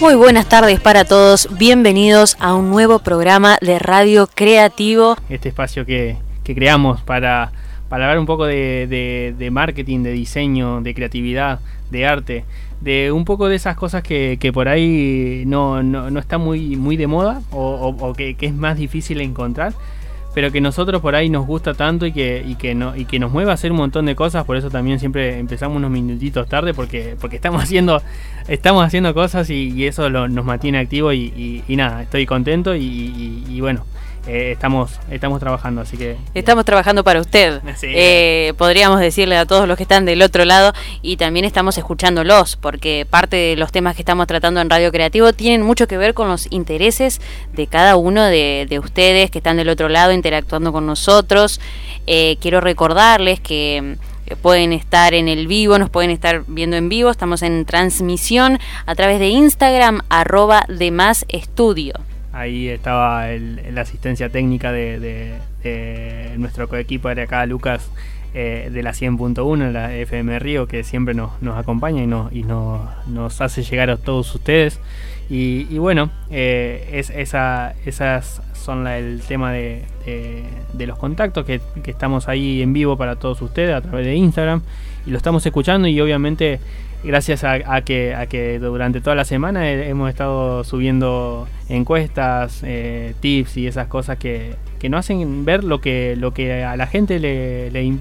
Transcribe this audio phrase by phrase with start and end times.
[0.00, 5.16] Muy buenas tardes para todos, bienvenidos a un nuevo programa de Radio Creativo.
[5.28, 7.52] Este espacio que, que creamos para,
[7.88, 11.60] para hablar un poco de, marketing, de diseño, de creatividad,
[11.92, 12.44] de arte,
[12.80, 16.74] de un poco de esas cosas que, que por ahí no, no, no está muy,
[16.74, 19.74] muy de moda o, o- o que, que es más difícil encontrar.
[20.34, 23.18] Pero que nosotros por ahí nos gusta tanto y que, y que, no, y que
[23.18, 26.48] nos mueve a hacer un montón de cosas, por eso también siempre empezamos unos minutitos
[26.48, 28.02] tarde, porque, porque estamos haciendo
[28.48, 33.60] estamos haciendo cosas y, eso lo- nos mantiene activos y, y- nada, estoy contento y
[33.60, 33.84] bueno,
[34.26, 36.16] eh, estamos, estamos trabajando, así que...
[36.34, 37.60] Estamos trabajando para usted.
[37.74, 37.88] Sí.
[37.92, 42.56] Eh, podríamos decirle a todos los que están del otro lado y también estamos escuchándolos
[42.56, 46.14] porque parte de los temas que estamos tratando en Radio Creativo tienen mucho que ver
[46.14, 47.20] con los intereses
[47.52, 51.60] de cada uno de, de ustedes que están del otro lado interactuando con nosotros.
[52.06, 56.88] Eh, quiero recordarles que eh, pueden estar en el vivo, nos pueden estar viendo en
[56.88, 61.94] vivo, estamos en transmisión a través de Instagram arroba de más estudio.
[62.34, 67.90] Ahí estaba la asistencia técnica de, de- de nuestro coequipo de acá, Lucas,
[68.34, 72.42] eh, de la 100.1, la FM Río, que siempre nos, nos acompaña y, nos, y
[72.42, 74.80] nos hace llegar a todos ustedes.
[75.30, 80.98] Y, y bueno, eh, es, esa, esas son la- el tema de, de- de los
[80.98, 84.60] contactos, que, que estamos ahí en vivo para todos ustedes a través de Instagram.
[85.06, 86.58] Y lo estamos escuchando y obviamente
[87.04, 92.60] gracias a, a que, a que durante toda la semana he- hemos estado subiendo encuestas,
[92.64, 96.76] eh, tips y esas cosas que, que nos hacen ver lo que, lo que a
[96.76, 97.92] la gente le, le,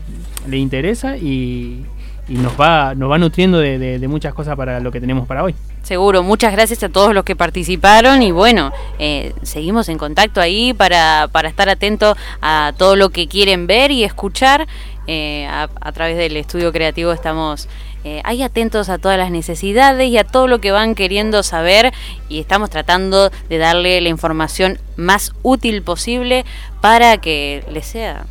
[0.47, 1.85] le interesa y,
[2.29, 5.43] y nos va, nos va nutriendo de, de- muchas cosas para lo que tenemos para
[5.43, 5.53] hoy.
[5.81, 10.73] Seguro, muchas gracias a todos los que participaron y bueno, eh, seguimos en contacto ahí
[10.73, 14.65] para, para estar atentos a todo lo que quieren ver y escuchar.
[15.05, 17.67] Eh, a través del estudio creativo estamos
[18.03, 21.93] eh, ahí atentos a todas las necesidades y a todo lo que van queriendo saber
[22.29, 26.43] y estamos tratando de darle la información más útil posible
[26.81, 28.25] para que les sea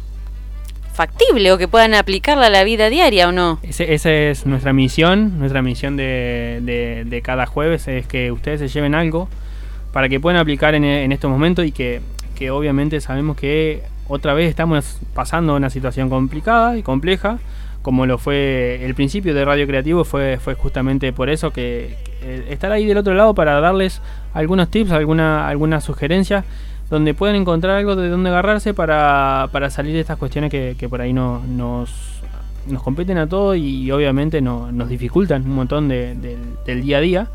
[0.93, 3.59] factible o que puedan aplicarla a la vida diaria o no.
[3.63, 6.61] Ese- esa es nuestra misión, nuestra misión de,
[7.07, 9.29] de- cada jueves es que ustedes se lleven algo
[9.93, 12.03] para que puedan aplicar en, estos momentos y que
[12.51, 17.39] obviamente sabemos que otra vez estamos pasando una situación complicada y compleja,
[17.83, 22.53] como lo fue el principio de Radio Creativo, fue, fue justamente por eso que, que
[22.53, 24.01] estar ahí del otro lado para darles
[24.35, 26.45] algunos tips, alguna, algunas sugerencias
[26.89, 30.89] donde pueden encontrar algo de donde agarrarse para, para salir de estas cuestiones que, que
[30.89, 31.91] por ahí no, nos,
[32.69, 36.15] nos competen a todos y, obviamente no- nos dificultan un montón de-
[36.67, 37.27] del- día a día.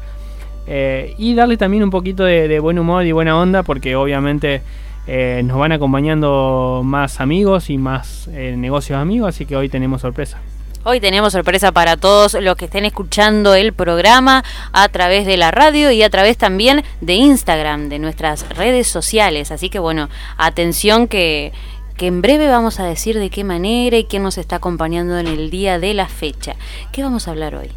[0.68, 4.62] Eh, y darle también un poquito de buen humor y buena onda porque obviamente
[5.08, 10.02] eh, nos van acompañando más amigos y más eh, negocios amigos, así que hoy tenemos
[10.02, 10.40] sorpresa.
[10.84, 15.52] Hoy tenemos sorpresa para todos los que estén escuchando el programa a través de la
[15.52, 19.52] radio y a través también de Instagram, de nuestras redes sociales.
[19.52, 20.08] Así que bueno,
[20.38, 21.52] atención que,
[21.98, 25.28] que en breve vamos a decir de qué manera y quién nos está acompañando en
[25.28, 26.56] el día de la fecha.
[26.94, 27.70] ¿Qué vamos a hablar hoy?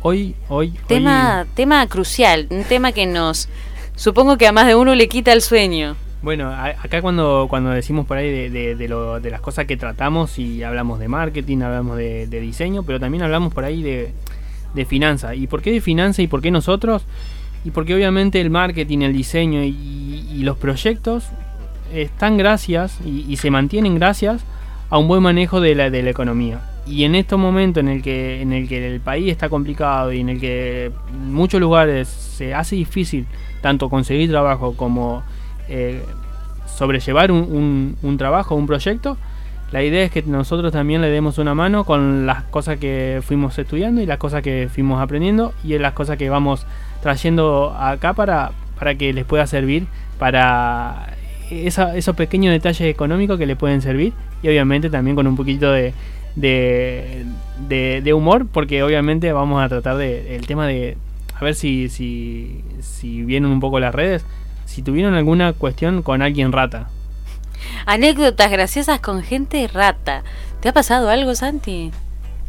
[0.00, 3.48] Hoy, hoy, Tema, tema crucial, un tema que nos...
[3.96, 5.96] Supongo que a más de uno le quita el sueño.
[6.22, 10.38] Bueno, acá cuando, cuando decimos por ahí de, de- lo- de las cosas que tratamos
[10.38, 14.12] y hablamos de marketing, hablamos de, diseño, pero también hablamos por ahí de,
[14.74, 15.34] de finanza.
[15.34, 17.02] ¿Y por qué de finanza y por qué nosotros?
[17.64, 21.24] Y porque obviamente el marketing, el diseño y, y los proyectos
[21.92, 24.42] están gracias y, y se mantienen gracias
[24.90, 26.60] a un buen manejo de la, de la economía.
[26.86, 30.20] Y en estos momentos en el que en el que el país está complicado y
[30.20, 33.26] en el que muchos lugares se hace difícil
[33.60, 35.22] tanto conseguir trabajo como
[35.68, 36.02] eh,
[36.66, 39.16] sobrellevar un, un- un trabajo, un proyecto,
[39.70, 43.56] la idea es que nosotros también le demos una mano con las cosas que fuimos
[43.58, 46.66] estudiando y las cosas que fuimos aprendiendo y las cosas que vamos
[47.02, 49.86] trayendo acá para, para que les pueda servir
[50.18, 51.14] para
[51.50, 54.12] esa- esos pequeños detalles económicos que le pueden servir
[54.42, 55.94] y obviamente también con un poquito de,
[56.36, 57.24] de,
[57.68, 60.96] de- de humor porque obviamente vamos a tratar de, el tema de
[61.34, 64.24] a ver si, si, si vienen un poco las redes
[64.64, 66.88] si tuvieron alguna cuestión con alguien rata
[67.86, 70.22] Anécdotas graciosas con gente rata.
[70.60, 71.90] ¿Te ha pasado algo, Santi?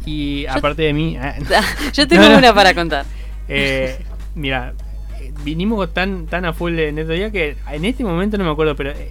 [0.06, 1.34] y aparte de mí ah,
[1.94, 3.04] Yo tengo No, una para contar.
[3.48, 3.96] Eh,
[4.34, 4.74] mira,
[5.20, 8.50] eh, vinimos tan, tan a full en estos días que en este momento no me
[8.50, 9.10] acuerdo, pero eh,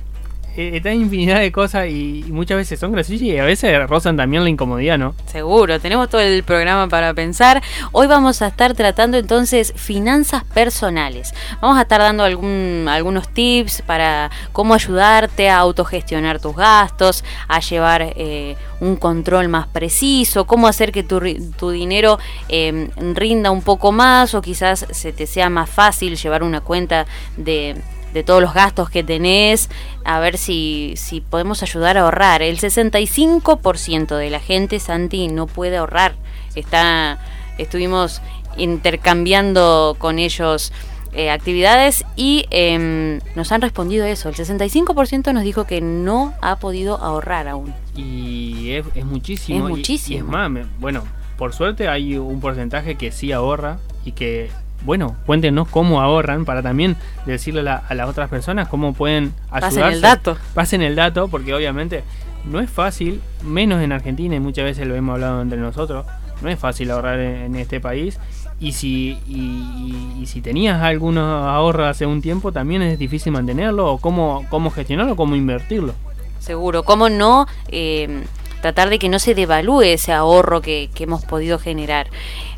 [0.56, 4.50] está infinidad de cosas y, muchas veces son graciosas y a veces rozan también la
[4.50, 5.16] incomodidad, ¿no?
[5.26, 7.62] Seguro, tenemos todo el programa para pensar.
[7.92, 11.34] Hoy vamos a estar tratando entonces finanzas personales.
[11.62, 17.60] Vamos a estar dando algún, algunos tips para cómo ayudarte a autogestionar tus gastos, a
[17.60, 21.22] llevar eh, un control más preciso, cómo hacer que tu,
[21.58, 26.44] tu dinero em, rinda un poco más o quizás se te sea más fácil llevar
[26.44, 27.06] una cuenta
[27.38, 27.76] de
[28.13, 29.69] de todos los gastos que tenés,
[30.06, 32.42] a ver si, si podemos ayudar a ahorrar.
[32.42, 36.15] El 65% de la gente, Santi, no puede ahorrar.
[36.56, 37.19] Está,
[37.57, 38.21] estuvimos
[38.57, 40.71] intercambiando con ellos
[41.15, 44.30] eh, actividades y em, nos han respondido eso.
[44.30, 47.74] El 65% nos dijo que no ha podido ahorrar aún.
[47.95, 49.68] Y es, muchísimo.
[49.68, 50.18] Es muchísimo.
[50.18, 51.04] y es más, bueno,
[51.38, 54.50] por suerte hay un porcentaje que sí ahorra y que
[54.86, 56.96] bueno, cuéntenos cómo ahorran para también
[57.26, 59.80] decirle a, las otras personas cómo pueden ayudarse.
[59.80, 60.38] Pasen el dato.
[60.54, 62.04] Pasen el dato, porque obviamente
[62.46, 66.06] no es fácil, menos en Argentina, y muchas veces lo hemos hablado entre nosotros,
[66.42, 68.20] no es fácil ahorrar en, este país.
[68.60, 73.98] Y si, y, si tenías algunos ahorros hace un tiempo, también es difícil mantenerlo, o
[73.98, 75.94] cómo, cómo gestionarlo, cómo invertirlo.
[76.40, 78.24] Seguro, cómo no eh,
[78.63, 82.07] tratar de que no se devalúe ese ahorro que, que hemos podido generar.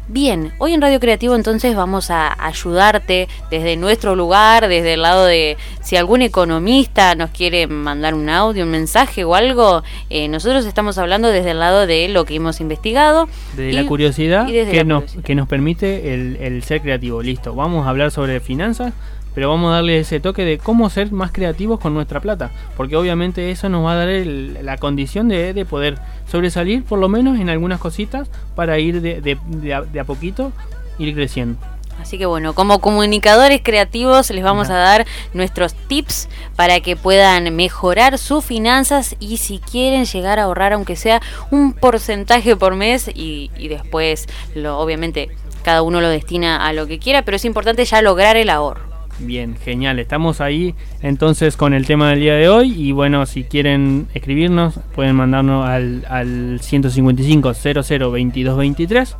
[0.07, 5.25] Bien, hoy en Radio Creativo entonces vamos a ayudarte desde nuestro lugar, desde el lado
[5.25, 9.81] de si algún economista nos quiere mandar un audio, un mensaje o algo,
[10.11, 13.27] eh, nosotros estamos hablando desde el lado de lo que hemos investigado.
[13.57, 17.23] De la curiosidad, que, nos, que nos permite el, el ser creativo.
[17.23, 18.93] Listo, vamos a hablar sobre finanzas,
[19.35, 22.95] pero vamos a darle ese toque de cómo ser más creativos con nuestra plata, porque
[22.95, 25.99] obviamente eso nos va a dar la condición de, poder
[26.31, 29.37] sobresalir por lo menos en algunas cositas para ir de,
[29.73, 30.53] a, poquito
[30.97, 31.59] ir creciendo.
[31.99, 37.55] Así que bueno, como comunicadores creativos les vamos a dar nuestros tips para que puedan
[37.55, 41.21] mejorar sus finanzas y si quieren llegar a ahorrar aunque sea
[41.51, 45.29] un porcentaje por mes y, y después lo obviamente
[45.63, 48.94] cada uno lo destina a lo que quiera, pero es importante ya lograr el ahorro.
[49.19, 49.99] Bien, genial.
[49.99, 52.73] Estamos ahí entonces con el tema del día de hoy.
[52.75, 59.15] Y bueno, si quieren escribirnos, pueden mandarnos al, al 155 00 22 23.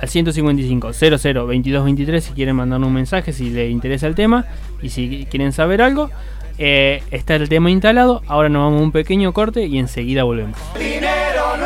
[0.00, 4.46] Al 155 00 22 23 si quieren mandarnos un mensaje, si les interesa el tema
[4.80, 6.10] y si quieren saber algo.
[6.56, 8.22] Eh, está el tema instalado.
[8.26, 10.58] Ahora nos vamos a un pequeño corte y enseguida volvemos.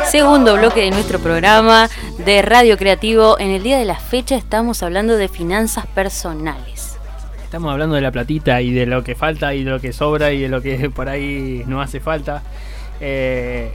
[0.09, 1.89] Segundo bloque de nuestro programa
[2.25, 3.39] de Radio Creativo.
[3.39, 6.95] En el día de la fecha estamos hablando de finanzas personales.
[7.45, 10.33] Estamos hablando de la platita y de lo que falta y de lo que sobra
[10.33, 12.41] y de lo que por ahí no hace falta.
[12.99, 13.69] Eh,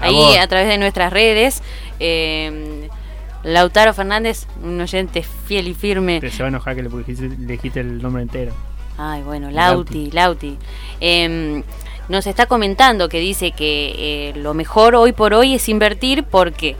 [0.00, 1.62] ahí a través de nuestras redes.
[2.00, 2.88] Eh,
[3.44, 6.20] Lautaro Fernández, un oyente fiel y firme.
[6.30, 6.88] se va a enojar que le,
[7.46, 8.52] dijiste el nombre entero.
[8.96, 10.56] Ay, bueno, Lauti, Lauti.
[10.98, 11.62] Em,
[12.08, 16.74] nos está comentando que dice que eh, lo mejor hoy por hoy es invertir porque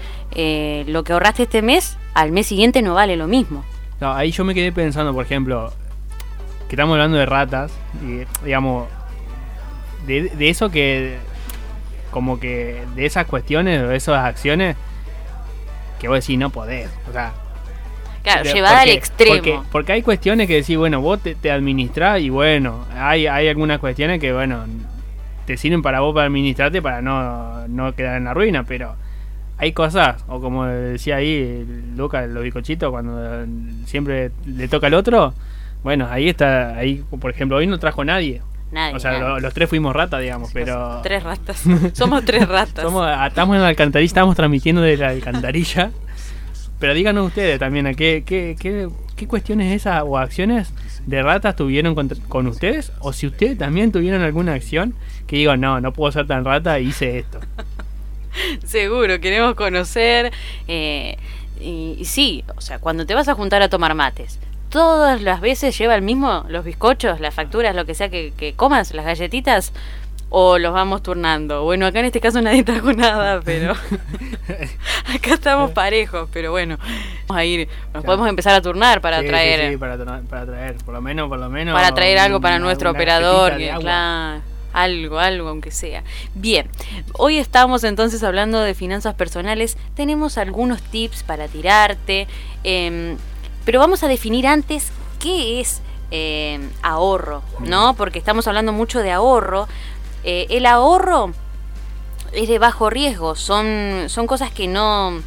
[0.86, 3.62] lo que ahorraste este mes, al mes siguiente no vale lo mismo.
[4.00, 5.70] No, ahí yo me quedé pensando, por ejemplo,
[6.70, 8.86] que estamos hablando de ratas, y digamos,
[10.06, 11.16] de, eso que,
[12.12, 14.76] como que, de esas cuestiones, de esas acciones,
[15.98, 17.32] que vos decís, no podés, o sea...
[18.22, 19.64] Claro, llevada al extremo.
[19.72, 23.80] Porque, hay cuestiones que decís, bueno, vos te, te administrás y bueno, hay, hay algunas
[23.80, 24.64] cuestiones que, bueno,
[25.46, 28.94] te sirven para vos para administrarte para no, no quedar en la ruina, pero
[29.58, 31.66] hay cosas, o como decía ahí
[31.96, 33.44] Lucas, los bicochitos, cuando
[33.86, 35.34] siempre le toca al otro,
[35.82, 38.42] bueno, ahí está, ahí por ejemplo, hoy no trajo nadie.
[38.72, 41.00] Nadie, o sea, los tres fuimos ratas, digamos, pero...
[41.02, 41.64] Tres ratas.
[41.92, 42.84] Somos tres ratas.
[42.84, 45.90] estamos en la alcantarilla, estamos transmitiendo de la alcantarilla.
[46.78, 50.72] pero díganos ustedes también, ¿a qué, qué, qué, qué cuestiones esas o acciones
[51.06, 52.92] de ratas tuvieron con, ustedes?
[53.00, 54.94] O si ustedes también tuvieron alguna acción
[55.26, 57.40] que digo, no, no puedo ser tan rata hice esto.
[58.64, 60.32] Seguro, queremos conocer.
[60.68, 61.16] Eh,
[61.60, 64.38] y sí, o sea, cuando te vas a juntar a tomar mates,
[64.70, 68.94] todas las veces lleva el mismo, los bizcochos, las facturas, lo que sea que, comas,
[68.94, 69.72] las galletitas,
[70.32, 71.64] o los vamos turnando.
[71.64, 73.72] Bueno, acá en este caso nadie trajo nada, pero
[75.14, 76.78] acá estamos parejos, pero bueno,
[77.26, 79.72] vamos a ir, nos podemos empezar a turnar para traer.
[79.72, 81.74] Sí, para, para, traer, por lo menos, por lo menos.
[81.74, 84.42] Para traer algo para nuestro operador, claro.
[84.72, 86.04] Algo, algo, aunque sea.
[86.36, 86.70] Bien,
[87.14, 89.76] hoy estamos entonces hablando de finanzas personales.
[89.96, 92.28] Tenemos algunos tips para tirarte.
[92.62, 93.16] Eh,
[93.70, 97.94] pero vamos a definir antes qué es eh, ahorro, ¿no?
[97.94, 99.68] Porque estamos hablando mucho de ahorro.
[100.24, 101.32] Eh, el ahorro
[102.32, 105.22] es de bajo riesgo, son, son cosas que no...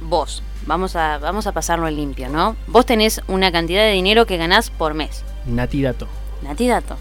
[0.00, 2.56] Vos, vamos a, vamos a pasarlo limpio, ¿no?
[2.68, 5.22] Vos tenés una cantidad de dinero que ganás por mes.
[5.44, 6.08] Natidato.
[6.40, 6.96] Natidato.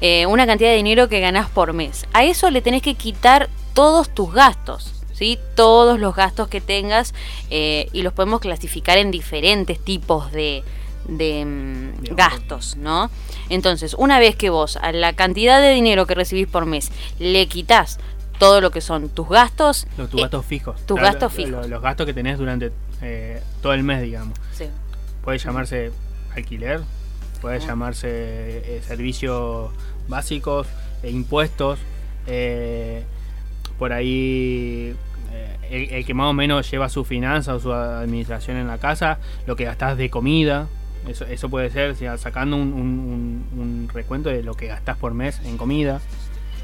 [0.00, 2.06] eh, una cantidad de dinero que ganás por mes.
[2.12, 4.95] A eso le tenés que quitar todos tus gastos.
[5.16, 5.38] ¿Sí?
[5.54, 7.14] todos los gastos que tengas
[7.48, 10.62] eh, y los podemos clasificar en diferentes tipos de,
[11.08, 13.10] de mm, gastos, ¿no?
[13.48, 17.46] Entonces, una vez que vos a la cantidad de dinero que recibís por mes le
[17.46, 17.98] quitas
[18.38, 19.86] todo lo que son tus gastos.
[19.96, 20.84] Los, tus gastos fijos.
[20.84, 21.66] Tus gastos fijos.
[21.66, 22.72] Los, gastos que tenés durante
[23.62, 24.38] todo el mes, digamos.
[24.52, 24.66] Sí.
[25.24, 25.92] Puede llamarse
[26.34, 26.82] alquiler,
[27.40, 29.70] puede llamarse eh, servicios
[30.08, 30.66] básicos,
[31.02, 31.78] e impuestos,
[32.26, 33.04] eh,
[33.78, 34.94] por ahí
[35.70, 39.18] eh, el, que más o menos lleva su finanza o su administración en la casa,
[39.46, 40.68] lo que gastás de comida,
[41.08, 46.00] eso, eso puede ser sacando un, recuento de lo que gastás por mes en comida.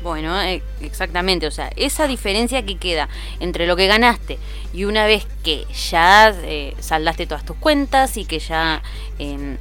[0.02, 0.36] Bueno,
[0.80, 4.38] exactamente, o sea, esa diferencia que queda entre lo que ganaste
[4.74, 6.34] y una vez que ya
[6.80, 8.82] saldaste todas tus cuentas y que ya
[9.20, 9.58] em,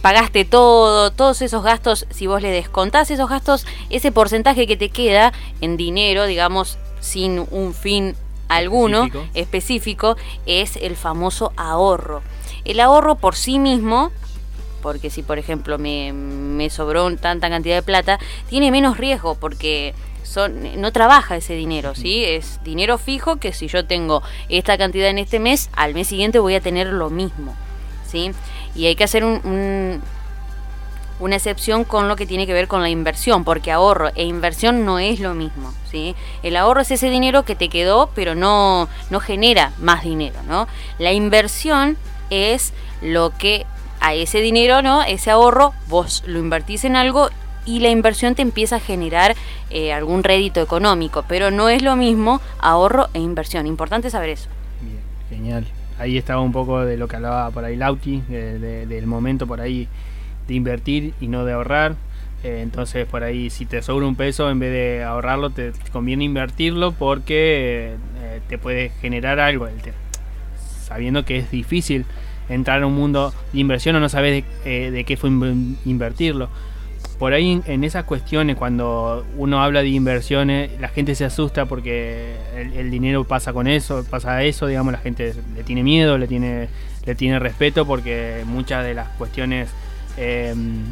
[0.00, 4.88] pagaste todo, todos esos gastos, si vos le descontás esos gastos, ese porcentaje que te
[4.88, 8.16] queda en dinero, digamos, sin un fin
[8.48, 12.22] alguno específico, es el famoso ahorro.
[12.64, 14.12] El ahorro por sí mismo,
[14.82, 18.18] porque si por ejemplo me, me sobró tanta cantidad de plata,
[18.48, 22.24] tiene menos riesgo porque son, no trabaja ese dinero, ¿sí?
[22.24, 26.38] Es dinero fijo que si yo tengo esta cantidad en este mes, al mes siguiente
[26.38, 27.56] voy a tener lo mismo,
[28.12, 28.30] ¿sí?
[28.74, 30.02] Y hay que hacer un,
[31.18, 34.84] una excepción con lo que tiene que ver con la inversión, porque ahorro e inversión
[34.84, 35.72] no es lo mismo.
[35.90, 36.14] ¿sí?
[36.42, 40.38] El ahorro es ese dinero que te quedó, pero no, no genera más dinero.
[40.46, 40.68] ¿no?
[40.98, 41.96] La inversión
[42.30, 43.66] es lo que
[44.00, 45.02] a ese dinero, ¿no?
[45.02, 47.30] ese ahorro, vos lo invertís en algo
[47.64, 49.36] y la inversión te empieza a generar
[49.70, 53.68] eh, algún rédito económico, pero no es lo mismo ahorro e inversión.
[53.68, 54.48] Importante saber eso.
[54.80, 55.00] Bien,
[55.30, 55.66] genial
[56.02, 59.88] ahí estaba un poco de lo que hablaba por ahí Lauti, del momento por ahí
[60.48, 61.94] de invertir y no de ahorrar.
[62.42, 66.24] Eh, entonces por ahí si te sobra un peso, en vez de ahorrarlo, te conviene
[66.24, 69.68] invertirlo porque eh, te puede generar algo.
[70.84, 72.04] sabiendo que es difícil
[72.48, 76.48] entrar a un mundo de inversión o no sabes de, eh, de qué fue invertirlo
[77.22, 82.34] por ahí en esas cuestiones, cuando uno habla de inversiones, la gente se asusta porque
[82.56, 86.68] el, dinero pasa con eso, pasa eso, digamos, la gente le tiene miedo, le tiene,
[87.06, 89.70] le tiene respeto porque muchas de las cuestiones
[90.16, 90.82] em,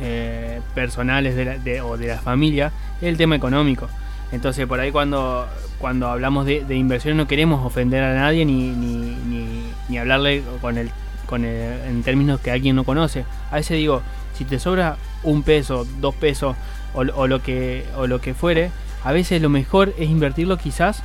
[0.00, 2.72] eh, personales de o de la familia
[3.02, 3.86] es el tema económico.
[4.32, 5.46] Entonces por ahí cuando,
[5.78, 10.90] cuando hablamos de, inversiones no queremos ofender a nadie ni, ni, ni, hablarle con el,
[11.26, 13.26] con el, en términos que alguien no conoce.
[13.50, 14.00] A veces digo,
[14.34, 16.56] si te sobra un peso, dos pesos
[16.94, 18.70] o, lo, que, o lo que fuere,
[19.02, 21.02] a veces lo mejor es invertirlo quizás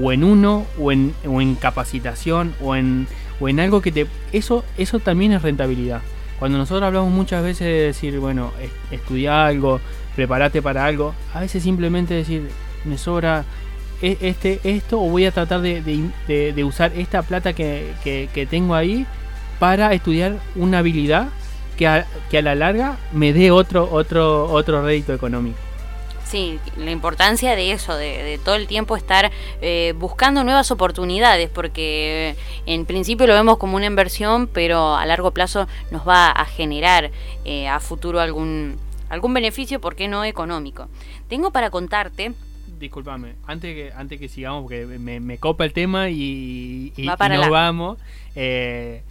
[0.00, 3.06] o en uno o en, o en capacitación o en,
[3.40, 4.06] o en algo que te...
[4.32, 6.00] Eso, eso también es rentabilidad.
[6.38, 8.52] Cuando nosotros hablamos muchas veces de decir, bueno,
[8.90, 9.80] estudia algo,
[10.16, 12.48] prepárate para algo, a veces simplemente decir,
[12.84, 13.44] me sobra
[14.00, 15.80] e, este, esto o voy a tratar de,
[16.26, 19.06] de, usar esta plata que, que tengo ahí
[19.60, 21.28] para estudiar una habilidad
[21.76, 25.58] que a, que a la larga me dé otro, otro, otro rédito económico.
[26.32, 32.36] Sí, la importancia de eso, de, todo el tiempo estar eh, buscando nuevas oportunidades, porque
[32.64, 37.10] en principio lo vemos como una inversión, pero a largo plazo nos va a generar
[37.44, 38.78] eh, a futuro algún,
[39.10, 40.88] algún beneficio, ¿por qué no económico?
[41.28, 42.32] Tengo para contarte
[42.78, 47.98] discúlpame, antes que, antes que sigamos, porque me, copa el tema y, y, nos vamos.
[48.34, 49.02] Eh,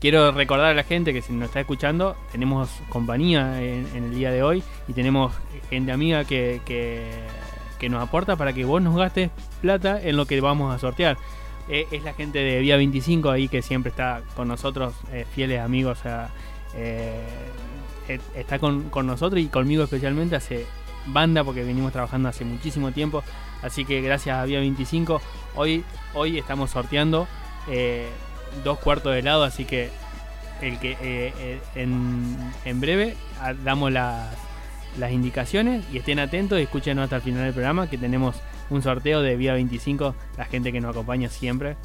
[0.00, 4.32] quiero recordar a la gente que si nos está escuchando, tenemos compañía en, el día
[4.32, 5.32] de hoy y tenemos
[5.68, 9.30] gente amiga que, que, nos aporta para que vos nos gastes
[9.60, 11.16] plata en lo que vamos a sortear.
[11.68, 15.60] Eh, es la gente de Vía 25 ahí que siempre está con nosotros, eh, fieles
[15.60, 15.98] amigos.
[16.74, 17.20] Eh,
[18.34, 20.66] está con, con, nosotros y conmigo especialmente hace
[21.06, 23.22] banda porque venimos trabajando hace muchísimo tiempo.
[23.62, 25.20] Así que gracias a Vía 25,
[25.54, 27.26] hoy, hoy estamos sorteando
[28.64, 29.90] dos cuartos de helado, así que
[30.60, 34.28] el que eh, eh, en, breve ah, damos las,
[34.98, 38.36] las indicaciones y estén atentos y escuchen hasta el final del programa que tenemos
[38.68, 41.76] un sorteo de Vía 25, la gente que nos acompaña siempre,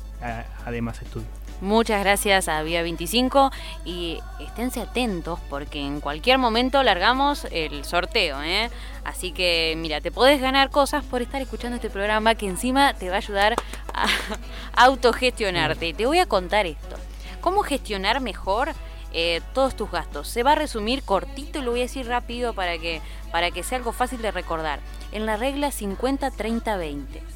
[0.66, 1.45] además estudio.
[1.62, 3.50] Muchas gracias a Vía 25
[3.86, 8.44] y esténse atentos porque en cualquier momento largamos el sorteo.
[8.44, 8.70] ¿eh?
[9.06, 13.08] Así que mira, te podés ganar cosas por estar escuchando este programa que encima te
[13.08, 13.56] va a ayudar
[13.94, 14.08] a
[14.84, 15.94] autogestionarte.
[15.94, 16.98] Te voy a contar esto.
[17.40, 18.74] ¿Cómo gestionar mejor
[19.14, 20.28] eh, todos tus gastos?
[20.28, 23.64] Se va a resumir cortito y lo voy a decir rápido para que, para que
[23.64, 24.82] sea algo fácil de recordar.
[25.14, 27.35] En la regla 50-30-20.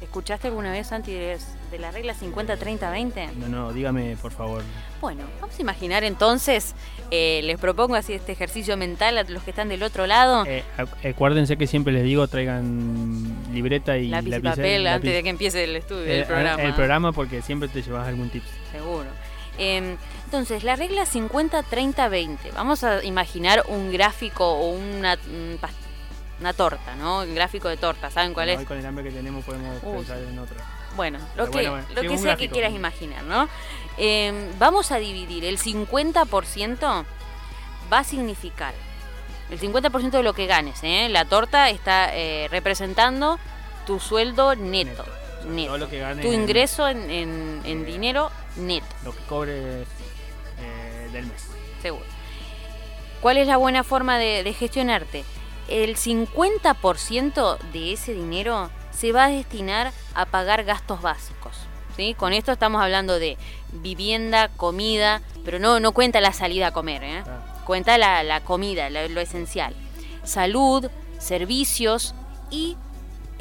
[0.00, 1.38] ¿Escuchaste alguna vez, Santi, de,
[1.70, 3.32] de la regla 50-30-20?
[3.34, 4.62] No, no, dígame, por favor.
[5.00, 6.74] Bueno, vamos a imaginar entonces,
[7.10, 10.44] eh, les propongo así este ejercicio mental a los que están del otro lado.
[10.46, 15.12] Eh, acu- acuérdense que siempre les digo traigan libreta y lápiz y papel lápiz- antes
[15.14, 16.62] de que empiece el estudio Eh, del programa.
[16.62, 18.46] El programa porque siempre te llevas algún tips.
[18.72, 19.06] Seguro.
[19.58, 22.52] Eh, entonces, la regla 50-30-20.
[22.54, 25.58] Vamos a imaginar un gráfico o una, un
[26.40, 27.20] una torta, ¿no?
[27.20, 28.64] Un gráfico de torta, ¿saben cuál es?
[28.64, 30.56] con el hambre que tenemos podemos pensar en otra.
[30.96, 33.48] Bueno, Pero lo que, bueno, lo que sea que quieras imaginar, ¿no?
[33.98, 35.44] Eh, vamos a dividir.
[35.44, 37.04] El 50%
[37.92, 38.74] va a significar
[39.50, 40.78] el 50% de lo que ganes.
[40.82, 41.08] ¿eh?
[41.08, 43.38] La torta está eh, representando
[43.86, 45.02] tu sueldo neto.
[45.02, 45.68] O sea, neto.
[45.68, 46.24] Todo lo que ganes.
[46.26, 48.86] Tu ingreso en, en- en dinero neto.
[49.04, 49.86] Lo que cobres
[50.60, 51.46] eh, del mes.
[51.80, 52.04] Seguro.
[53.20, 55.24] ¿Cuál es la buena forma de, de gestionarte?
[55.68, 61.56] El 50% de ese dinero se va a destinar a pagar gastos básicos.
[61.96, 62.14] ¿sí?
[62.14, 63.36] Con esto estamos hablando de
[63.72, 67.22] vivienda, comida, pero no, no cuenta la salida a comer, ¿eh?
[67.26, 69.74] Ah, cuenta la, la comida, lo, lo esencial.
[70.24, 72.14] Salud, servicios
[72.50, 72.76] y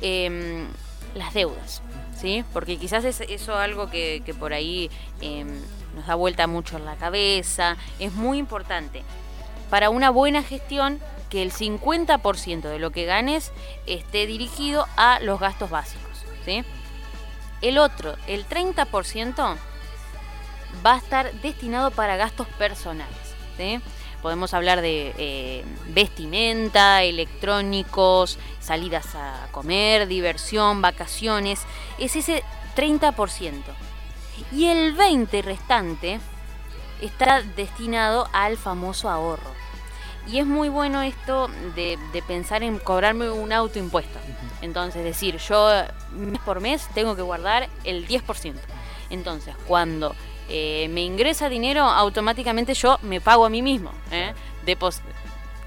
[0.01, 0.67] em,
[1.15, 1.81] las deudas,
[2.19, 2.43] ¿sí?
[2.51, 4.89] Porque quizás es eso algo que, que por ahí
[5.21, 5.47] em,
[5.95, 7.77] nos da vuelta mucho en la cabeza.
[7.99, 9.03] Es muy importante
[9.69, 13.51] para una buena gestión que el 50% de lo que ganes
[13.85, 16.63] esté dirigido a los gastos básicos, ¿sí?
[17.61, 19.57] El otro, el 30%,
[20.85, 23.17] va a estar destinado para gastos personales,
[23.57, 23.81] ¿sí?
[24.21, 31.61] Podemos hablar de eh, vestimenta, electrónicos, salidas a comer, diversión, vacaciones.
[31.99, 32.43] Es ese
[32.75, 33.63] 30%.
[34.51, 36.19] Y el 20% restante
[37.01, 39.66] está destinado al famoso ahorro.
[40.27, 44.19] Y es muy bueno esto de, de pensar en cobrarme un autoimpuesto.
[44.61, 45.69] Entonces, decir, yo
[46.13, 48.53] mes por mes tengo que guardar el 10%.
[49.09, 50.15] Entonces, cuando
[50.49, 53.91] eh, me ingresa dinero, automáticamente yo me pago a mí mismo.
[54.11, 54.33] ¿eh?
[54.65, 54.99] Depos-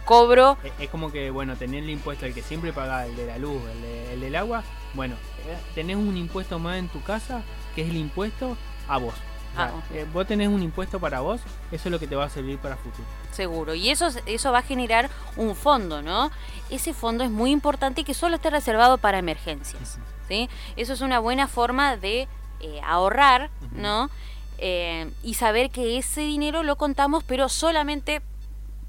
[0.04, 3.38] cobro Es, como que, bueno, tener el impuesto el que siempre paga, el de la
[3.38, 4.62] luz, el, de- el del agua.
[4.94, 5.14] Bueno,
[5.46, 7.42] eh, tenés un impuesto más en tu casa,
[7.74, 8.56] que es el impuesto
[8.88, 9.14] a vos.
[9.52, 11.40] O sea, Ah, eh, vos tenés un impuesto para vos,
[11.72, 13.04] eso es lo que te va a servir para futuro.
[13.32, 13.74] seguro.
[13.74, 16.30] Y eso, eso va a generar un fondo, ¿no?
[16.70, 19.98] Ese fondo es muy importante y que solo esté reservado para emergencias.
[20.28, 20.48] ¿sí?
[20.76, 22.28] Eso es una buena forma de
[22.60, 23.50] eh, ahorrar.
[23.72, 24.10] ¿no?
[24.58, 28.20] Eh, y saber que ese dinero lo contamos, pero solamente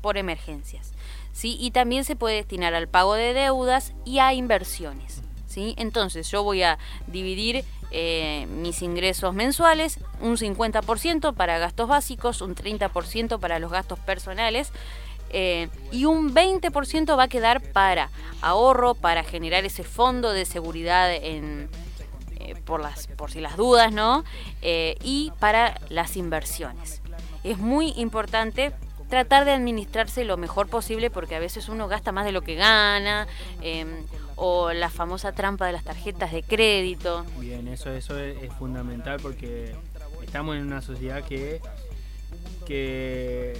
[0.01, 0.91] por emergencias.
[1.33, 1.57] ¿sí?
[1.59, 5.21] Y también se puede destinar al pago de deudas y a inversiones.
[5.47, 5.73] ¿sí?
[5.77, 12.55] Entonces yo voy a dividir eh, mis ingresos mensuales, un 50% para gastos básicos, un
[12.55, 14.71] 30% para los gastos personales.
[15.33, 18.09] eh, y un 20% va a quedar para
[18.41, 21.69] ahorro, para generar ese fondo de seguridad en,
[22.37, 24.25] eh, por, las, por si las dudas, ¿no?
[24.61, 27.01] Y para las inversiones.
[27.45, 28.73] Es muy importante
[29.11, 32.55] tratar de administrarse lo mejor posible porque a veces uno gasta más de lo que
[32.55, 33.27] gana,
[33.61, 33.85] eh,
[34.43, 37.23] o la famosa trampa de las tarjetas de crédito.
[37.39, 39.75] Bien, eso, eso es, es fundamental porque
[40.23, 41.61] estamos en una sociedad que,
[42.65, 43.53] que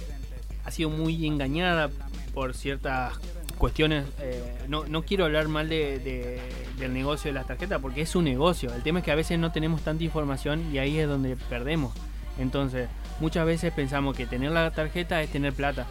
[0.64, 1.90] ha sido muy engañada
[2.34, 3.14] por ciertas
[3.58, 4.06] cuestiones.
[4.20, 6.40] eh, no, no quiero hablar mal de, de-
[6.78, 8.72] del negocio de las tarjetas porque es un negocio.
[8.74, 11.94] El tema es que a veces no tenemos tanta información y ahí es donde perdemos.
[12.38, 12.88] Entonces,
[13.20, 15.86] muchas veces pensamos que tener la tarjeta es tener plata.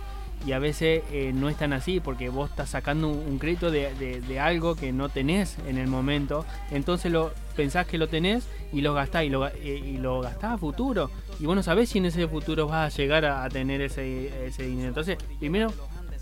[0.45, 3.93] Y a veces eh, no es tan así porque vos estás sacando un, crédito de,
[4.21, 6.45] de- algo que no tenés en el momento.
[6.71, 10.53] Entonces lo pensás que lo tenés y lo gastás y lo, eh, y lo gastás
[10.53, 11.11] a futuro.
[11.39, 14.47] Y vos no sabés si en ese futuro vas a llegar a, a tener ese,
[14.47, 14.87] ese dinero.
[14.87, 15.71] Entonces, primero,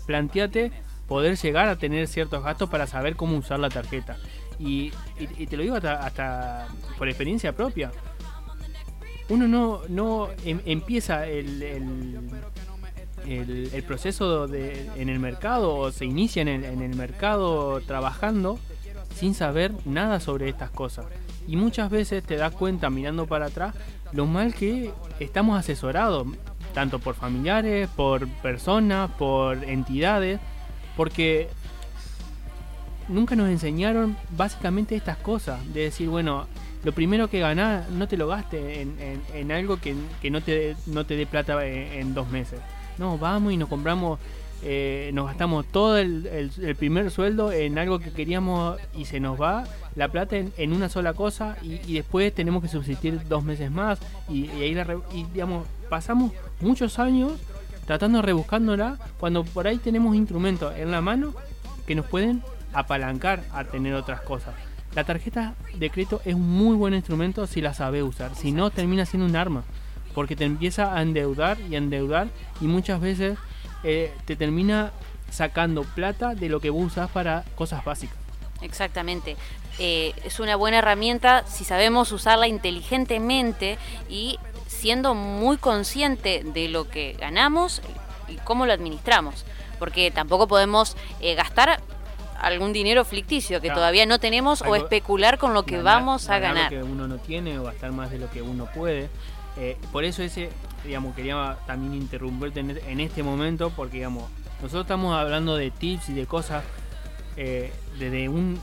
[0.06, 0.70] planteate
[1.08, 4.16] poder llegar a tener ciertos gastos para saber cómo usar la tarjeta.
[4.58, 7.90] Y, y- y te lo digo hasta, hasta por experiencia propia.
[9.30, 12.18] Uno no, no em- empieza el, el-
[13.30, 17.80] el- el proceso de, en el mercado o se inicia en el, en el mercado
[17.80, 18.58] trabajando
[19.14, 21.06] sin saber nada sobre estas cosas.
[21.46, 23.74] Y muchas veces te das cuenta mirando para atrás
[24.12, 26.26] lo mal que estamos asesorados,
[26.74, 30.38] tanto por familiares, por personas, por entidades,
[30.96, 31.48] porque
[33.08, 36.46] nunca nos enseñaron básicamente estas cosas, de decir, bueno,
[36.84, 38.96] lo primero que ganás no te lo gastes en,
[39.34, 42.60] en- algo que, que no, te, no te dé plata en dos meses.
[43.00, 44.20] No, vamos y nos compramos,
[44.62, 49.64] eh, nos gastamos todo el, primer sueldo en algo que queríamos y se nos va
[49.96, 54.50] la plata en, una sola cosa y, después tenemos que subsistir dos meses más y,
[54.50, 57.32] ahí la y, digamos, pasamos muchos años
[57.86, 61.32] tratando de rebuscándola cuando por ahí tenemos instrumentos en la mano
[61.86, 62.42] que nos pueden
[62.74, 64.54] apalancar a tener otras cosas.
[64.94, 68.34] la tarjeta de crédito es un muy buen instrumento si la sabe usar.
[68.34, 69.64] Si no, termina siendo un arma.
[70.20, 72.28] Porque te empieza a endeudar y a endeudar
[72.60, 73.38] y muchas veces
[73.82, 74.92] eh, te termina
[75.30, 78.18] sacando plata de lo que vos usas para cosas básicas.
[78.60, 79.38] Exactamente.
[79.78, 83.78] Eh, es una buena herramienta si sabemos usarla inteligentemente
[84.10, 87.80] y siendo muy consciente de lo que ganamos
[88.28, 89.46] y cómo lo administramos.
[89.78, 91.80] Porque tampoco podemos eh, gastar
[92.38, 96.70] algún dinero ficticio que todavía no tenemos o especular con lo que vamos a ganar.
[96.70, 99.08] Lo que uno no tiene o gastar más de lo que uno puede.
[99.56, 100.50] Eh, por eso ese,
[100.84, 104.24] digamos, quería también interrumpirte en, este momento porque, digamos,
[104.62, 106.64] nosotros estamos hablando de tips y de cosas
[107.36, 108.58] eh, desde un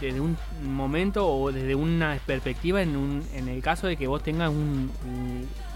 [0.00, 4.22] desde un momento o desde una perspectiva en, un, en el caso de que vos
[4.22, 4.52] tengas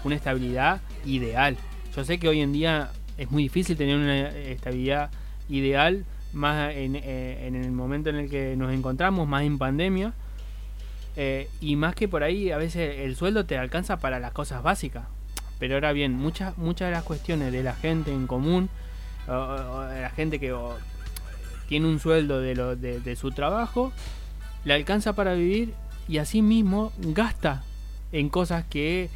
[0.03, 1.57] una estabilidad ideal.
[1.95, 5.09] Yo sé que hoy en día es muy difícil tener una estabilidad
[5.49, 10.13] ideal más eh, en, el momento en el que nos encontramos, más en pandemia.
[11.15, 14.63] Eh, y más que por ahí, a veces el sueldo te alcanza para las cosas
[14.63, 15.05] básicas.
[15.59, 18.69] Pero ahora bien, muchas, muchas de las cuestiones de la gente en común,
[19.27, 20.55] la gente que
[21.67, 23.93] tiene un sueldo de, lo, de, su trabajo,
[24.65, 25.73] le alcanza para vivir
[26.07, 27.63] y así mismo gasta
[28.11, 29.09] en cosas que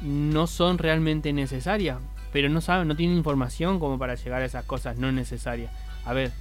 [0.00, 1.98] no son realmente necesarias,
[2.32, 5.70] pero no sabe, no tiene información como para llegar a esas cosas no necesarias.
[6.04, 6.32] A ver,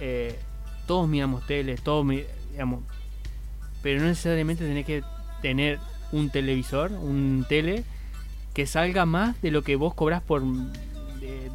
[0.00, 0.38] eh,
[0.86, 2.82] todos miramos tele, todos miramos,
[3.82, 5.02] pero no necesariamente tenés que
[5.42, 5.78] tener
[6.12, 7.84] un televisor, un tele
[8.54, 10.42] que salga más de lo que vos cobras por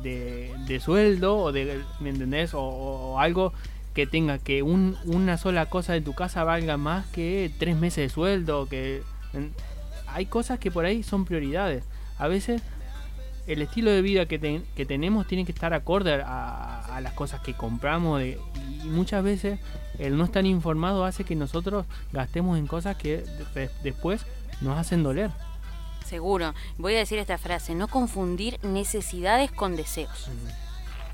[0.03, 2.51] de, sueldo o de, ¿me entendés?
[2.53, 3.53] O, algo
[3.93, 8.03] que tenga que un, una sola cosa de tu casa valga más que tres meses
[8.03, 9.01] de sueldo, que
[10.07, 11.83] hay cosas que por ahí son prioridades.
[12.17, 12.61] A veces
[13.47, 17.53] el estilo de vida que, que tenemos tiene que estar acorde a, las cosas que
[17.53, 18.37] compramos y
[18.85, 19.59] muchas veces
[19.99, 23.23] el no estar informado hace que nosotros gastemos en cosas que
[23.83, 24.25] después
[24.61, 25.31] nos hacen doler.
[26.05, 26.53] Seguro.
[26.77, 30.29] Voy a decir esta frase, no confundir necesidades con deseos.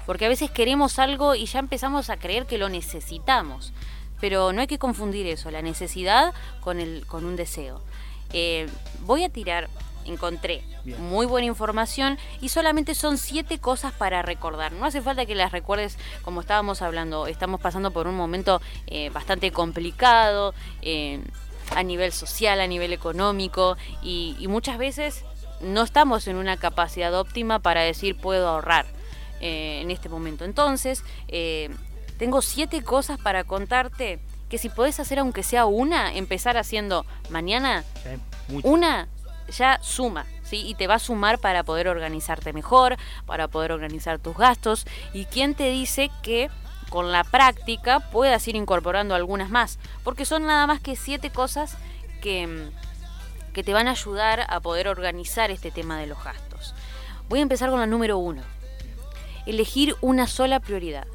[0.05, 3.73] Porque a veces queremos algo y ya empezamos a creer que lo necesitamos.
[4.19, 7.81] Pero no hay que confundir eso, la necesidad con, el, con un deseo.
[8.33, 8.67] Eh,
[9.05, 9.69] voy a tirar
[10.09, 10.63] encontré
[10.99, 14.71] muy buena información y solamente son siete cosas para recordar.
[14.73, 17.27] No hace falta que las recuerdes como estábamos hablando.
[17.27, 21.21] Estamos pasando por un momento eh, bastante complicado eh,
[21.75, 25.23] a nivel social, a nivel económico y, muchas veces
[25.61, 28.85] no estamos en una capacidad óptima para decir puedo ahorrar
[29.41, 30.45] eh, en este momento.
[30.45, 31.03] Entonces,
[32.17, 34.19] tengo siete cosas para contarte
[34.49, 37.83] que si podés hacer aunque sea una, empezar haciendo mañana
[38.63, 39.07] una
[39.51, 40.63] ya suma, ¿sí?
[40.67, 44.85] Y te va a sumar para poder organizarte mejor, para poder organizar tus gastos.
[45.13, 46.49] ¿Y quién te dice que
[46.89, 49.79] con la práctica puedas ir incorporando algunas más?
[50.03, 51.77] Porque son nada más que siete cosas
[52.21, 52.69] que,
[53.53, 56.73] que te van a ayudar a poder organizar este tema de los gastos.
[57.27, 58.41] Voy a empezar con la número uno.
[59.45, 61.07] Elegir una sola prioridad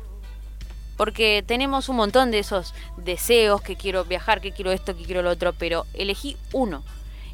[0.96, 5.22] porque tenemos un montón de esos deseos que quiero viajar, que quiero esto, que quiero
[5.22, 6.82] lo otro, pero elegí uno.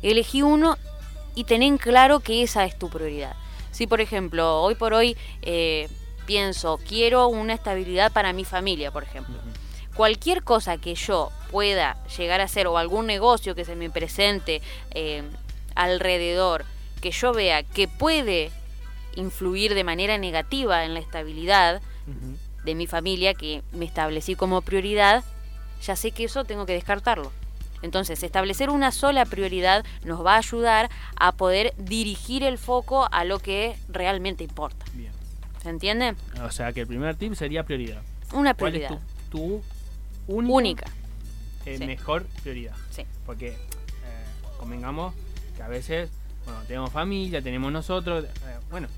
[0.03, 0.79] Elegí uno
[1.35, 3.35] y ten claro que esa es tu prioridad.
[3.71, 5.89] Si, por ejemplo, hoy por hoy eh,
[6.27, 9.37] pienso, quiero una estabilidad para mi familia, por ejemplo.
[9.95, 14.63] Cualquier cosa que yo pueda llegar a hacer o algún negocio que se me presente
[14.93, 15.23] eh,
[15.75, 16.65] alrededor,
[17.01, 18.51] que yo vea que puede
[19.17, 21.81] influir de manera negativa en la estabilidad
[22.65, 25.25] de mi familia, que me establecí como prioridad,
[25.83, 27.33] ya sé que eso tengo que descartarlo.
[27.83, 33.25] Entonces, establecer una sola prioridad nos va a ayudar a poder dirigir el foco a
[33.25, 34.85] lo que realmente importa.
[34.93, 35.13] Bien.
[35.63, 36.15] ¿Se entiende?
[36.43, 38.03] O sea que el primer tip sería prioridad.
[38.33, 38.89] Una prioridad.
[38.89, 39.63] ¿Cuál es tu,
[40.27, 40.87] única,
[41.67, 42.75] eh, mejor prioridad?
[42.91, 43.05] Sí.
[43.27, 43.57] Porque eh,
[44.59, 45.15] convengamos
[45.57, 46.11] que a veces,
[46.45, 48.25] bueno, tenemos familia, tenemos nosotros.
[48.25, 48.29] Eh,
[48.71, 48.89] bueno,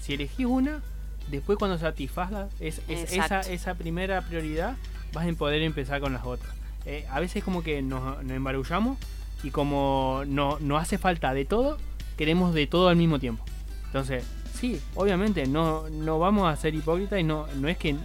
[0.00, 0.82] si elegís una,
[1.28, 4.76] después cuando satisfagas es, esa, esa primera prioridad,
[5.12, 6.54] vas a poder empezar con las otras.
[6.86, 8.96] Eh, a veces como que nos, embarullamos
[9.42, 11.78] y como no, no hace falta de todo,
[12.16, 13.44] queremos de todo al mismo tiempo.
[13.86, 17.96] Entonces, sí, obviamente, no, no vamos a ser hipócritas y no, no es que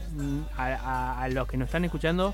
[0.58, 2.34] a, los que nos están escuchando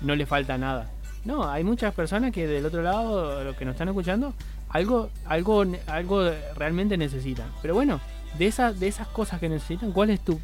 [0.00, 0.90] no le falta nada.
[1.24, 4.34] No, hay muchas personas que del otro lado, los que nos están escuchando,
[4.70, 7.46] algo, algo, algo realmente necesitan.
[7.62, 8.00] Pero bueno,
[8.36, 10.40] de esas, de esas cosas que necesitan, ¿cuál es tu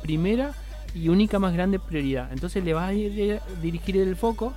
[0.00, 0.52] primera
[0.94, 2.32] y única más grande prioridad?
[2.32, 4.54] Entonces le vas a ir, dirigir el foco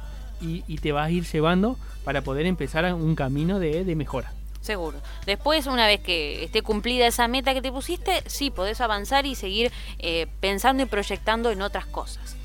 [0.68, 4.32] y, te vas a ir llevando para poder empezar un camino de, mejora.
[4.62, 5.00] Seguro.
[5.26, 9.36] Después, una vez que esté cumplida esa meta que te pusiste, sí, podés avanzar y
[9.36, 12.36] seguir eh, pensando y proyectando en otras cosas.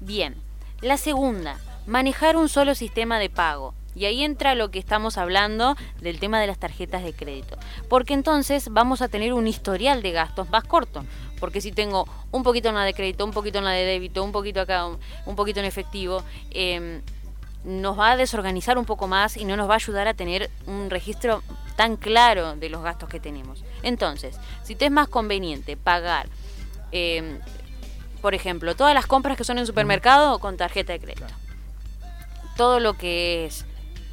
[0.00, 0.36] Bien,
[0.80, 3.74] la segunda, manejar un solo sistema de pago.
[3.94, 7.58] Y ahí entra lo que estamos hablando del tema de las tarjetas de crédito.
[7.88, 11.04] Porque entonces vamos a tener un historial de gastos más corto.
[11.38, 14.24] Porque si tengo un poquito en la de crédito, un poquito en la de débito,
[14.24, 17.02] un poquito acá, un, poquito en efectivo, em,
[17.64, 20.50] nos va a desorganizar un poco más y no nos va a ayudar a tener
[20.66, 21.42] un registro
[21.76, 23.64] tan claro de los gastos que tenemos.
[23.82, 26.28] Entonces, si te es más conveniente pagar,
[26.90, 27.38] em,
[28.20, 31.26] por ejemplo, todas las compras que son en supermercado con tarjeta de crédito.
[32.56, 33.64] Todo lo que es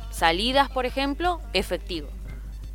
[0.10, 2.10] salidas, por ejemplo, efectivo.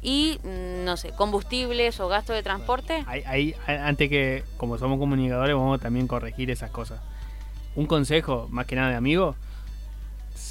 [0.02, 3.04] Y, mm, no sé, combustibles o gastos de transporte.
[3.06, 7.00] Ahí, antes que, como somos comunicadores, vamos a también corregir esas cosas.
[7.74, 9.34] Un consejo, más que nada de amigo,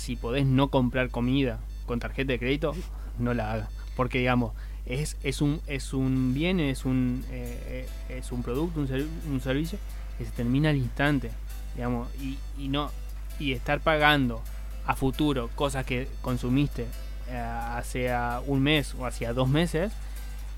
[0.03, 2.75] si podés no comprar comida con tarjeta de crédito,
[3.19, 3.69] no la hagas.
[3.95, 4.51] Porque, digamos,
[4.85, 9.79] es, es, un, es un bien, es un, eh, eh, es un producto, un, servicio
[10.17, 11.31] que se termina al instante.
[11.75, 12.91] Digamos, y, y, no,
[13.39, 14.41] y estar pagando
[14.85, 16.85] a futuro cosas que consumiste
[17.29, 18.11] eh, hace
[18.45, 19.93] un mes o hacia dos meses,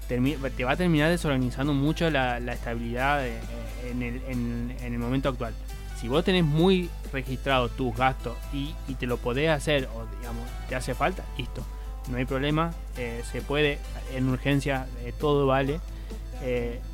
[0.07, 5.53] te va a terminar desorganizando mucho la, estabilidad en, el, en, el, momento actual.
[5.99, 10.75] Si vos tenés muy registrado tus gastos y, te lo podés hacer o digamos te
[10.75, 11.63] hace falta, listo,
[12.09, 13.79] no hay problema, eh, se puede,
[14.13, 15.79] en urgencia eh, todo vale,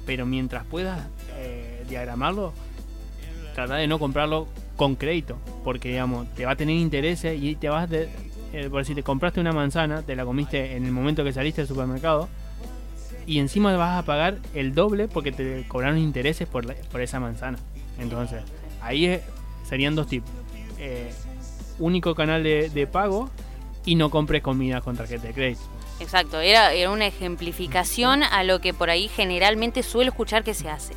[0.06, 1.02] pero mientras puedas
[1.90, 2.54] diagramarlo,
[3.54, 7.70] trata de no comprarlo con crédito, porque digamos, te va a tener intereses y te
[7.70, 8.10] vas de,
[8.54, 11.62] eh, por si te compraste una manzana, te la comiste en el momento que saliste
[11.62, 12.28] del supermercado
[13.26, 17.60] y encima vas a pagar el doble porque te cobraron intereses por, por esa manzana.
[18.00, 18.42] Entonces,
[18.82, 19.20] ahí
[19.68, 20.32] serían dos tipos.
[20.78, 21.14] Eh,
[21.80, 23.30] único canal de, pago
[23.86, 25.62] y no compres comida con tarjeta de crédito.
[26.00, 30.70] Exacto, era, era, una ejemplificación a lo que por ahí generalmente suelo escuchar que se
[30.70, 30.94] hace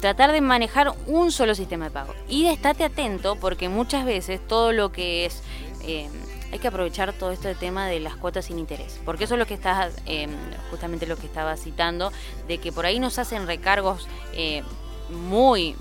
[0.00, 2.14] tratar de manejar un solo sistema de pago.
[2.28, 5.42] Y estate atento porque muchas veces todo lo que es...
[5.82, 6.08] Eh,
[6.52, 9.46] hay que aprovechar todo este tema de las cuotas sin interés, porque eso es lo
[9.46, 10.28] que estás, eh,
[10.70, 12.12] justamente lo que estaba citando,
[12.46, 14.62] de que por ahí nos hacen recargos eh,
[15.10, 15.74] muy,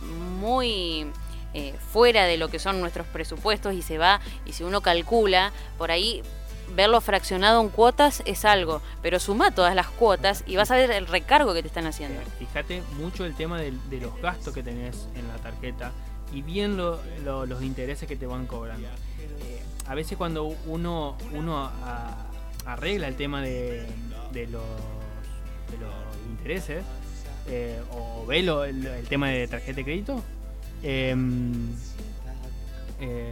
[0.46, 1.08] muy
[1.92, 5.90] fuera de lo que son nuestros presupuestos y se va, y si uno calcula, por
[5.90, 6.22] ahí
[6.74, 10.92] verlo fraccionado en cuotas es algo, pero suma todas las cuotas y vas a ver
[10.92, 12.22] el recargo que te están haciendo.
[12.40, 15.92] Fíjate mucho el tema de, los gastos que tenés en la tarjeta
[16.34, 18.88] y bien los intereses que te van cobrando.
[18.88, 21.72] Eh, a veces cuando uno, uno
[22.66, 23.88] arregla el tema de,
[24.50, 24.64] los,
[26.30, 26.84] intereses
[27.48, 30.24] eh, o ve el, tema de tarjeta de crédito,
[30.86, 31.74] em,
[33.00, 33.32] eh,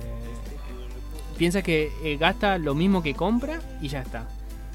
[1.37, 4.27] piensa que eh, gasta lo mismo que compra y ya está.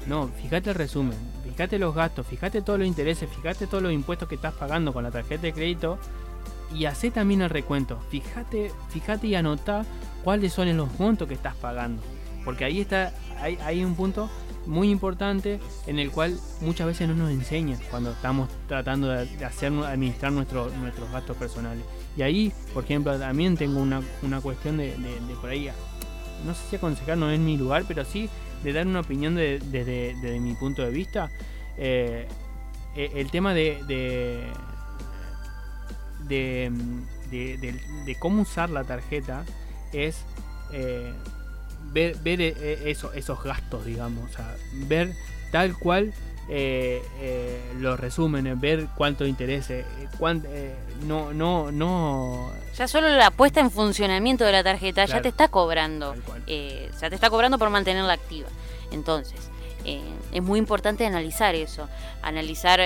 [0.07, 4.29] No, fíjate el resumen, fíjate los gastos, fíjate todos los intereses, fíjate todos los impuestos
[4.29, 5.99] que estás pagando con la tarjeta de crédito
[6.73, 7.99] y hace también el recuento.
[8.09, 9.85] Fíjate, fíjate y anota
[10.23, 12.01] cuáles son los montos que estás pagando.
[12.45, 14.29] Porque ahí está, hay, hay un punto
[14.65, 19.71] muy importante en el cual muchas veces no nos enseñan cuando estamos tratando de, hacer
[19.73, 21.83] administrar nuestros nuestros gastos personales.
[22.17, 25.69] Y ahí, por ejemplo, también tengo una, una cuestión de, de, de por ahí
[26.45, 28.29] no sé si aconsejar no es mi lugar, pero sí
[28.63, 31.29] de dar una opinión desde, mi punto de vista.
[31.77, 32.27] Eh,
[32.95, 33.79] eh, el tema de
[36.27, 39.45] de, cómo usar la tarjeta
[39.93, 40.23] es
[40.71, 41.13] eh,
[41.91, 45.13] ver, ver esos gastos, digamos, o sea, ver
[45.51, 46.13] tal cual
[46.51, 49.85] eh, eh, los resúmenes, ver cuánto interés, eh,
[50.19, 50.75] eh,
[51.05, 52.51] no, no, no.
[52.75, 56.15] Ya solo la puesta en funcionamiento de la tarjeta ya te está cobrando,
[56.47, 58.49] ya te está cobrando por mantenerla activa.
[58.91, 59.39] Entonces,
[59.85, 61.87] es muy importante analizar eso,
[62.23, 62.79] analizar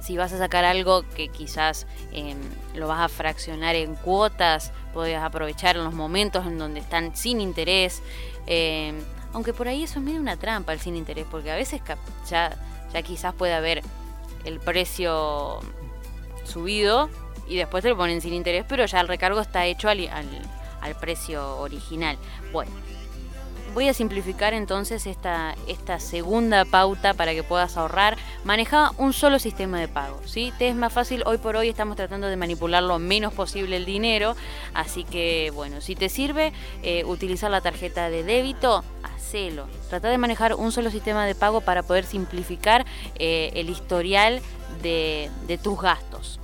[0.00, 1.86] si vas a sacar algo que quizás
[2.74, 7.40] lo vas a fraccionar en cuotas, podés aprovechar en los momentos en donde están sin
[7.40, 8.02] interés.
[9.32, 11.80] Aunque por ahí eso es medio una trampa el sin interés, porque a veces
[12.28, 12.56] ya,
[12.92, 13.82] ya quizás puede haber
[14.44, 15.60] el precio
[16.44, 17.08] subido
[17.46, 20.26] y después te lo ponen sin interés, pero ya el recargo está hecho al, al,
[20.80, 22.16] al precio original.
[22.52, 22.72] Bueno,
[23.74, 28.16] voy a simplificar entonces esta, esta segunda pauta para que puedas ahorrar.
[28.44, 30.20] Maneja un solo sistema de pago.
[30.24, 30.52] ¿sí?
[30.58, 33.84] Te es más fácil, hoy por hoy estamos tratando de manipular lo menos posible el
[33.84, 34.36] dinero.
[34.74, 36.52] Así que bueno, si te sirve
[36.82, 39.66] eh, utilizar la tarjeta de débito, hacelo.
[39.88, 42.84] Trata de manejar un solo sistema de pago para poder simplificar
[43.16, 44.40] eh, el historial
[44.82, 45.30] de,
[45.62, 46.40] tus gastos.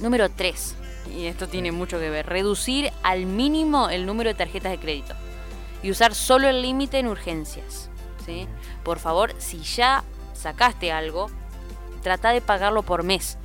[0.00, 0.76] Número 3.
[1.16, 2.26] Y esto tiene mucho que ver.
[2.26, 5.14] Reducir al mínimo el número de tarjetas de crédito
[5.82, 7.90] y usar solo el límite en urgencias.
[8.26, 8.46] ¿sí?
[8.84, 11.30] Por favor, si ya sacaste algo,
[12.02, 13.38] trata de pagarlo por mes.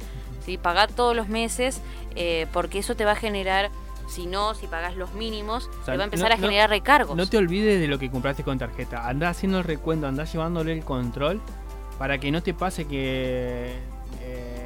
[0.45, 0.57] ¿sí?
[0.57, 1.81] Pagar todos los meses
[2.15, 3.69] eh, porque eso te va a generar
[4.07, 6.69] Si no, si pagas los mínimos, O sea, te va a empezar no- a generar
[6.69, 7.15] recargos.
[7.15, 9.07] No te olvides de lo que compraste con tarjeta.
[9.07, 11.39] Andá haciendo el recuento, andá llevándole el control
[11.97, 13.73] para que no te pase que.
[14.21, 14.62] eh,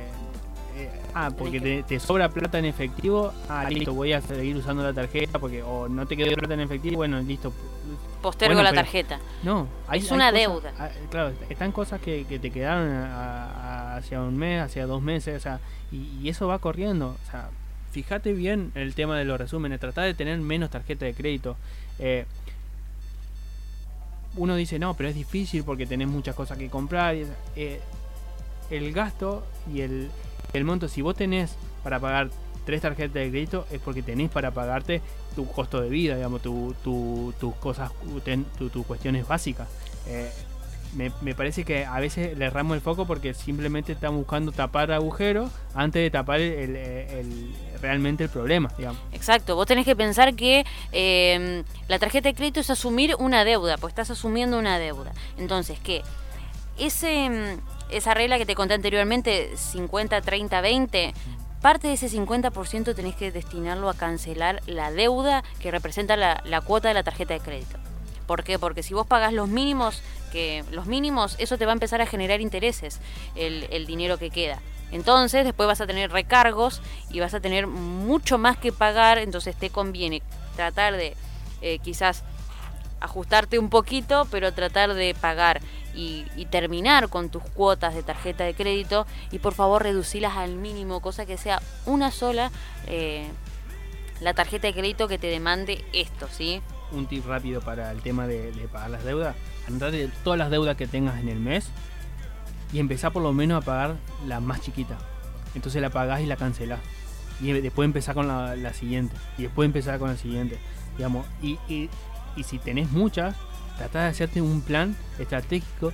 [1.14, 3.34] ah, porque te, te sobra plata en efectivo.
[3.50, 6.62] Ah, listo, voy a seguir usando la tarjeta porque o no te quedó plata en
[6.62, 6.98] efectivo.
[6.98, 7.54] Bueno, listo.
[8.22, 9.20] Postergo Bueno, la pero- tarjeta.
[9.44, 10.74] No, hay, Es una deuda.
[10.80, 13.46] ah, claro, están cosas que, que te quedaron a-
[13.94, 15.60] a- hacia un mes, hacia dos meses, o sea,
[15.92, 17.16] y, y eso va corriendo.
[17.28, 17.50] O sea,
[17.92, 21.56] fíjate bien el tema de los resúmenes, tratar de tener menos tarjeta de crédito.
[22.00, 22.26] Eh,
[24.36, 27.16] uno dice, no, pero es difícil porque tenés muchas cosas que comprar.
[27.16, 27.80] y- eh,
[28.70, 30.10] el gasto y el,
[30.54, 32.30] el monto, si vos tenés para pagar
[32.66, 35.02] tres tarjetas de crédito, es porque tenés para pagarte
[35.36, 37.92] tu costo de vida, digamos, tu, tu- tus cosas,
[38.58, 39.68] tu- tus cuestiones básicas.
[40.08, 40.30] Eh,
[41.22, 45.52] me, parece que a veces le erramos el foco porque simplemente estamos buscando tapar agujeros
[45.76, 49.00] antes de tapar el, realmente el problema, digamos.
[49.12, 53.78] Exacto, vos tenés que pensar que eh, la tarjeta de crédito es asumir una deuda,
[53.78, 55.12] pues estás asumiendo una deuda.
[55.38, 56.02] Entonces, ¿qué?
[56.80, 61.14] Ese, mm, esa regla que te conté anteriormente, 50, 30, 20,
[61.62, 66.88] parte de ese 50% tenés que destinarlo a cancelar la deuda que representa la, cuota
[66.88, 67.78] de la tarjeta de crédito.
[68.26, 68.60] ¿Por qué?
[68.60, 72.06] Porque si vos pagás los mínimos, que los mínimos, eso te va a empezar a
[72.06, 73.00] generar intereses,
[73.36, 74.60] el, el dinero que queda.
[74.92, 79.56] Entonces, después vas a tener recargos y vas a tener mucho más que pagar, entonces
[79.56, 80.22] te conviene
[80.56, 81.16] tratar de
[81.62, 82.24] eh, quizás
[83.00, 85.62] ajustarte un poquito, pero tratar de pagar
[85.98, 91.02] y, terminar con tus cuotas de tarjeta de crédito y por favor reducirlas al mínimo,
[91.02, 92.52] cosa que sea una sola
[92.86, 93.28] eh,
[94.22, 96.62] la tarjeta de crédito que te demande esto, ¿sí?
[96.92, 99.36] un tip rápido para el tema de, pagar las deudas.
[99.68, 101.70] De todas las deudas que tengas en el mes
[102.72, 104.98] y empezar por lo menos a pagar la más chiquita.
[105.56, 106.80] Entonces la pagás y la cancelás.
[107.42, 109.16] Y después empezar con la, la siguiente.
[109.38, 110.58] Y después empezar con la siguiente.
[110.96, 111.90] Digamos, y, y,
[112.36, 113.36] y si tenés muchas,
[113.78, 115.94] tratá de hacerte un plan estratégico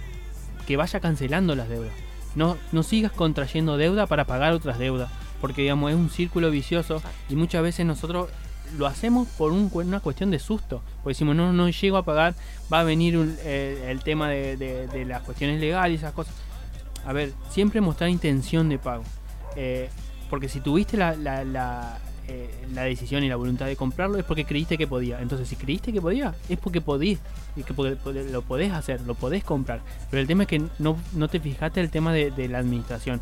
[0.68, 1.92] que vaya cancelando las deudas.
[2.36, 5.12] No, no sigas contrayendo deuda para pagar otras deudas.
[5.42, 8.30] Porque digamos, es un círculo vicioso y muchas veces nosotros
[8.78, 10.82] lo hacemos por un- una cuestión de susto.
[11.04, 12.34] Porque decimos, no, no llego a pagar,
[12.72, 16.14] va a venir un- eh, el tema de, de- de las cuestiones legales y esas
[16.14, 16.34] cosas.
[17.06, 19.04] A ver, siempre mostrar intención de pago.
[19.58, 19.90] Eh,
[20.30, 24.24] porque si tuviste la, la, la, eh, la decisión y la voluntad de comprarlo es
[24.26, 25.22] porque creíste que podía.
[25.22, 27.20] Entonces, si creíste que podía, es porque podís.
[27.56, 27.74] Que
[28.32, 29.82] lo podés hacer, lo podés comprar.
[30.10, 33.22] Pero el tema es que no, no te fijaste el tema de, la administración.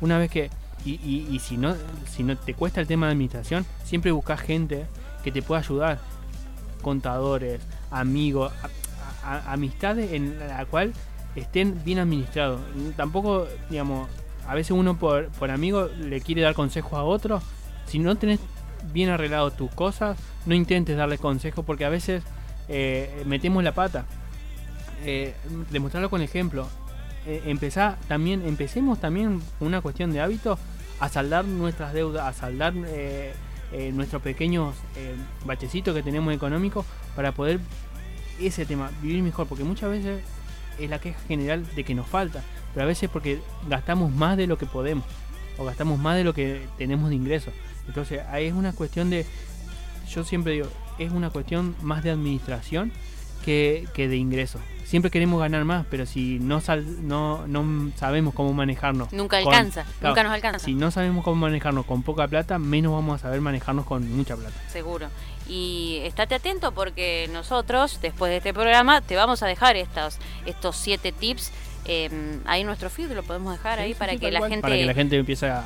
[0.00, 0.50] Una vez que.
[0.84, 0.92] Y,
[1.30, 1.74] y- si no
[2.08, 4.86] si no te cuesta el tema de administración, siempre buscas gente
[5.24, 5.98] que te pueda ayudar.
[6.80, 8.52] Contadores, amigos,
[9.24, 10.92] amistades en la cual
[11.34, 12.60] estén bien administrados.
[12.96, 14.08] Tampoco, digamos,
[14.46, 17.42] a veces uno por, por amigo le quiere dar consejos a otro.
[17.86, 18.40] Si no tenés
[18.92, 22.22] bien arreglado tus cosas, no intentes darle consejos porque a veces
[22.68, 24.06] eh, metemos la pata.
[25.04, 25.34] Eh,
[25.70, 26.66] demostrarlo con ejemplo.
[27.26, 30.58] Eh, empezá también, empecemos también una cuestión de hábito
[31.00, 33.34] a saldar nuestras deudas, a saldar eh,
[33.92, 34.74] nuestros pequeños
[35.44, 37.60] bachecitos que tenemos económicos para poder
[38.40, 40.22] ese tema, vivir mejor, porque muchas veces
[40.78, 44.46] es la queja general de que nos falta, pero a veces porque gastamos más de
[44.46, 45.04] lo que podemos
[45.58, 47.52] o gastamos más de lo que tenemos de ingresos.
[47.86, 49.24] Entonces ahí es una cuestión de,
[50.10, 50.68] yo siempre digo,
[50.98, 52.92] es una cuestión más de administración
[53.44, 54.60] que, que de ingresos.
[54.84, 59.12] Siempre queremos ganar más, pero si no, sal- no, no sabemos cómo manejarnos.
[59.12, 60.64] Nunca con- alcanza, claro, nunca nos alcanza.
[60.64, 64.36] Si no sabemos cómo manejarnos con poca plata, menos vamos a saber manejarnos con mucha
[64.36, 64.54] plata.
[64.68, 65.08] Seguro.
[65.48, 70.76] Y estate atento porque nosotros, después de este programa, te vamos a dejar estos, estos
[70.76, 71.50] siete tips.
[71.84, 74.60] eh, ahí nuestro feed lo podemos dejar ahí Sí, para sí, que la gente...
[74.60, 75.62] Para que la gente empiece a,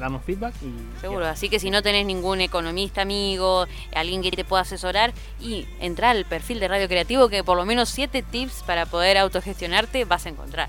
[0.00, 1.00] darnos feedback y...
[1.00, 5.66] Seguro, así que si no tenés ningún economista amigo, alguien que te pueda asesorar, y
[5.78, 10.04] entra al perfil de Radio Creativo que por lo menos siete tips para poder autogestionarte
[10.04, 10.68] vas a encontrar.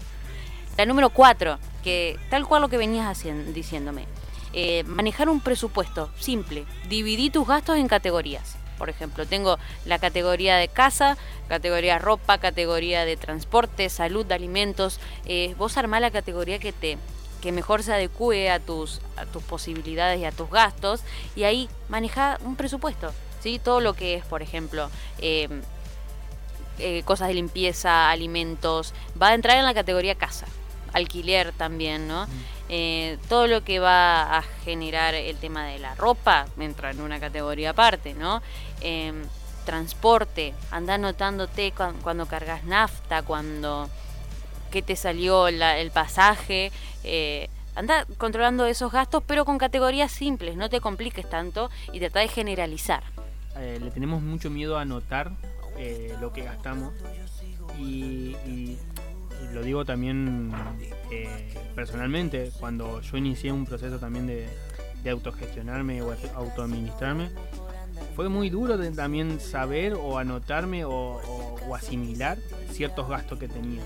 [0.77, 4.05] La número cuatro, que tal cual lo que venías haciendo, diciéndome,
[4.53, 8.57] eh, manejar un presupuesto simple, dividí tus gastos en categorías.
[8.77, 11.15] Por ejemplo, tengo la categoría de casa,
[11.47, 14.99] categoría ropa, categoría de transporte, salud, de alimentos.
[15.25, 16.97] Eh, vos armá la categoría que te
[17.41, 21.01] que mejor se adecue a tus, a tus posibilidades y a tus gastos
[21.35, 23.11] y ahí maneja un presupuesto.
[23.41, 23.59] ¿sí?
[23.59, 25.49] Todo lo que es, por ejemplo, eh,
[26.79, 30.45] eh, cosas de limpieza, alimentos, va a entrar en la categoría casa,
[30.93, 32.27] alquiler también, ¿no?
[32.69, 37.19] Eh, todo lo que va a generar el tema de la ropa entra en una
[37.19, 38.41] categoría aparte, ¿no?
[38.81, 39.13] Eh,
[39.65, 43.89] transporte, anda anotándote cuan- cuando cargas nafta, cuando
[44.71, 46.71] que te salió la- el pasaje,
[47.03, 52.19] eh, anda controlando esos gastos, pero con categorías simples, no te compliques tanto y trata
[52.19, 53.03] de generalizar.
[53.57, 55.31] Eh, le tenemos mucho miedo a notar
[55.77, 56.93] eh, lo que gastamos
[57.77, 58.35] y,
[59.53, 60.53] lo digo también
[61.11, 64.47] eh, personalmente, cuando yo inicié un proceso también de,
[65.09, 67.31] autogestionarme o autoadministrarme,
[68.15, 71.19] fue muy duro también saber o anotarme o,
[71.75, 72.37] asimilar
[72.71, 73.81] ciertos gastos que tenía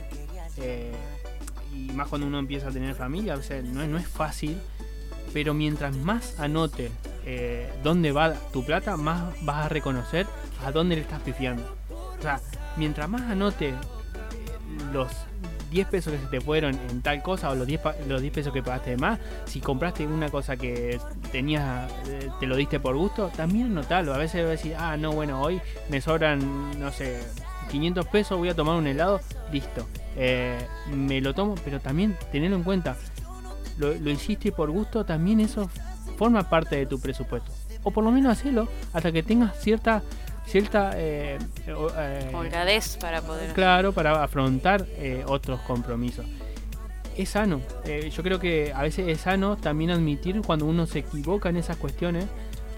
[0.58, 4.58] y más cuando uno empieza a tener familia, a veces no, es fácil,
[5.34, 6.92] pero mientras más anote
[7.26, 10.28] eh, dónde va tu plata, más vas a reconocer
[10.64, 11.64] a dónde le estás pifiando.
[12.18, 12.40] O sea,
[12.78, 13.74] mientras más anote eh,
[14.94, 15.12] los
[15.72, 18.54] 10 pesos que se te fueron en tal cosa o los 10, los 10 pesos
[18.54, 21.00] que pagaste de más, si compraste una cosa que
[21.32, 24.14] tenías, eh, te lo diste por gusto, también anotalo.
[24.14, 27.20] A veces vas a decir, ah, no, bueno, hoy me sobran, no sé,
[27.72, 29.20] 500 pesos, voy a tomar un helado,
[29.52, 29.86] listo.
[30.16, 30.58] Eh,
[30.94, 32.96] me lo tomo, pero también tenerlo en cuenta.
[33.78, 35.70] Lo, hiciste por gusto, también eso
[36.18, 37.52] forma parte de tu presupuesto.
[37.84, 40.02] O por lo menos hacerlo hasta que tengas cierta
[40.48, 46.24] cierta eh, eh para poder claro para afrontar eh, otros compromisos
[47.18, 47.62] es sano
[48.12, 51.78] yo creo que a veces es sano también admitir cuando uno se equivoca en esas
[51.78, 52.26] cuestiones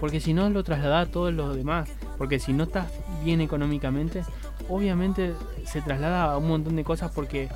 [0.00, 2.86] porque si no lo traslada a todos los demás porque si no estás
[3.22, 4.22] bien económicamente
[4.68, 7.48] obviamente se traslada a un montón de cosas porque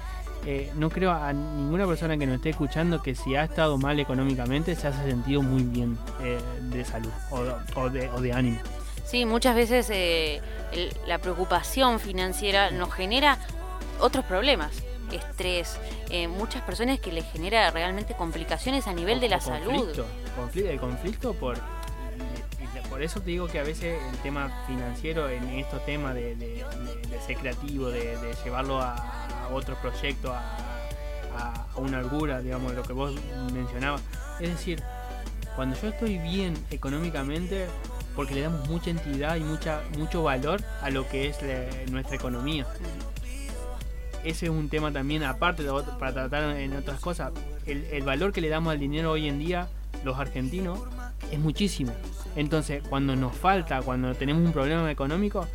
[0.44, 4.00] eh, no creo a ninguna persona que nos esté escuchando que si ha estado mal
[4.00, 7.12] económicamente se haya sentido muy bien eh, de salud
[7.76, 8.58] o, de, ánimo.
[9.04, 10.40] Sí, muchas veces eh,
[11.06, 13.38] la preocupación financiera nos genera
[14.00, 14.82] otros problemas
[15.12, 15.78] estrés,
[16.38, 19.94] muchas personas que les genera realmente complicaciones a nivel de la salud.
[20.34, 21.58] Conflicto, el conflicto por
[22.92, 26.62] por eso te digo que a veces el tema financiero en estos temas de,
[27.26, 33.14] ser creativo, de, llevarlo a, otros proyectos, a, una argura, digamos, lo que vos
[33.54, 34.02] mencionabas.
[34.40, 34.82] Es decir,
[35.56, 37.66] cuando yo estoy bien económicamente,
[38.14, 41.38] porque le damos mucha entidad y mucha, mucho valor a lo que es
[41.90, 42.66] nuestra economía.
[44.22, 45.64] Ese es un tema también aparte
[45.98, 47.32] para tratar en otras cosas.
[47.66, 49.68] el valor que le damos al dinero hoy en día,
[50.04, 50.78] los argentinos,
[51.30, 51.94] es muchísimo.
[52.36, 55.46] Entonces, cuando nos falta, cuando tenemos un problema económico,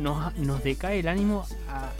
[0.00, 1.90] nos, nos decae el ánimo a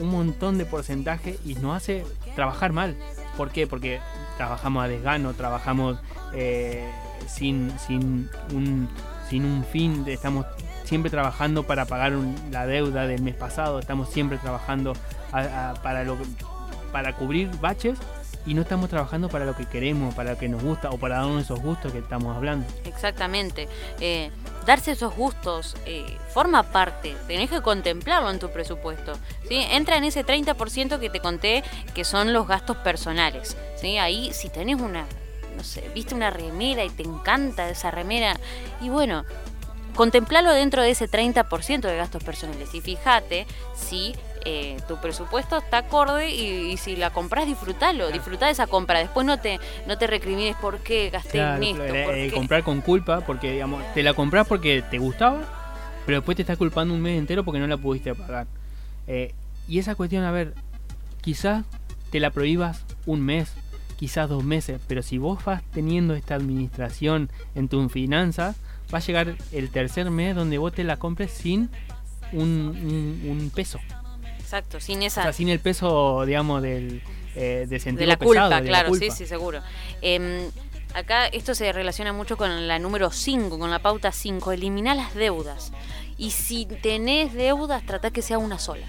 [0.00, 2.04] un montón de porcentaje y nos hace
[2.34, 2.96] trabajar mal.
[3.36, 3.66] ¿Por qué?
[3.66, 4.00] Porque
[4.36, 5.98] trabajamos a desgano, trabajamos
[6.34, 6.90] eh,
[7.26, 8.88] sin, sin, un,
[9.28, 10.46] sin un fin, estamos
[10.84, 12.12] siempre trabajando para pagar
[12.50, 14.94] la deuda del mes pasado, estamos siempre trabajando
[15.30, 16.16] para, lo,
[16.92, 17.98] para cubrir baches
[18.46, 21.16] y no estamos trabajando para lo que queremos, para lo que nos gusta o para
[21.16, 22.66] darnos esos gustos que estamos hablando.
[22.84, 23.68] Exactamente.
[24.00, 24.30] Eh,
[24.66, 29.12] darse esos gustos eh, forma parte, tenés que contemplarlo en tu presupuesto.
[29.48, 29.66] ¿sí?
[29.70, 31.62] Entra en ese 30% que te conté
[31.94, 33.56] que son los gastos personales.
[33.76, 33.98] ¿sí?
[33.98, 35.06] Ahí si tenés una,
[35.56, 38.38] no sé, viste una remera y te encanta esa remera
[38.80, 39.24] y bueno,
[39.94, 44.14] contemplalo dentro de ese 30% de gastos personales y fíjate si
[44.44, 49.26] eh, tu presupuesto está acorde y, si la compras disfrutalo, disfruta de esa compra, después
[49.26, 51.84] no te no te recrimines por qué gasté en esto.
[51.84, 55.42] Eh, comprar con culpa, porque digamos, te la compras porque te gustaba,
[56.06, 58.46] pero después te estás culpando un mes entero porque no la pudiste pagar.
[59.06, 59.34] Eh,
[59.68, 60.54] y esa cuestión, a ver,
[61.20, 61.64] quizás
[62.10, 63.52] te la prohíbas un mes,
[63.98, 68.56] quizás dos meses, pero si vos vas teniendo esta administración en tus finanzas,
[68.92, 71.68] va a llegar el tercer mes donde vos te la compres sin
[72.32, 73.80] un peso.
[74.50, 75.32] Exacto, sin esa...
[75.32, 77.02] sin el peso, digamos, del
[77.36, 79.62] eh, de de la culpa, claro, sí, sí, seguro.
[80.02, 80.50] Em,
[80.92, 85.14] acá esto se relaciona mucho con la número 5, con la pauta 5, eliminar las
[85.14, 85.70] deudas.
[86.18, 88.88] Y si tenés deudas, trata que sea una sola.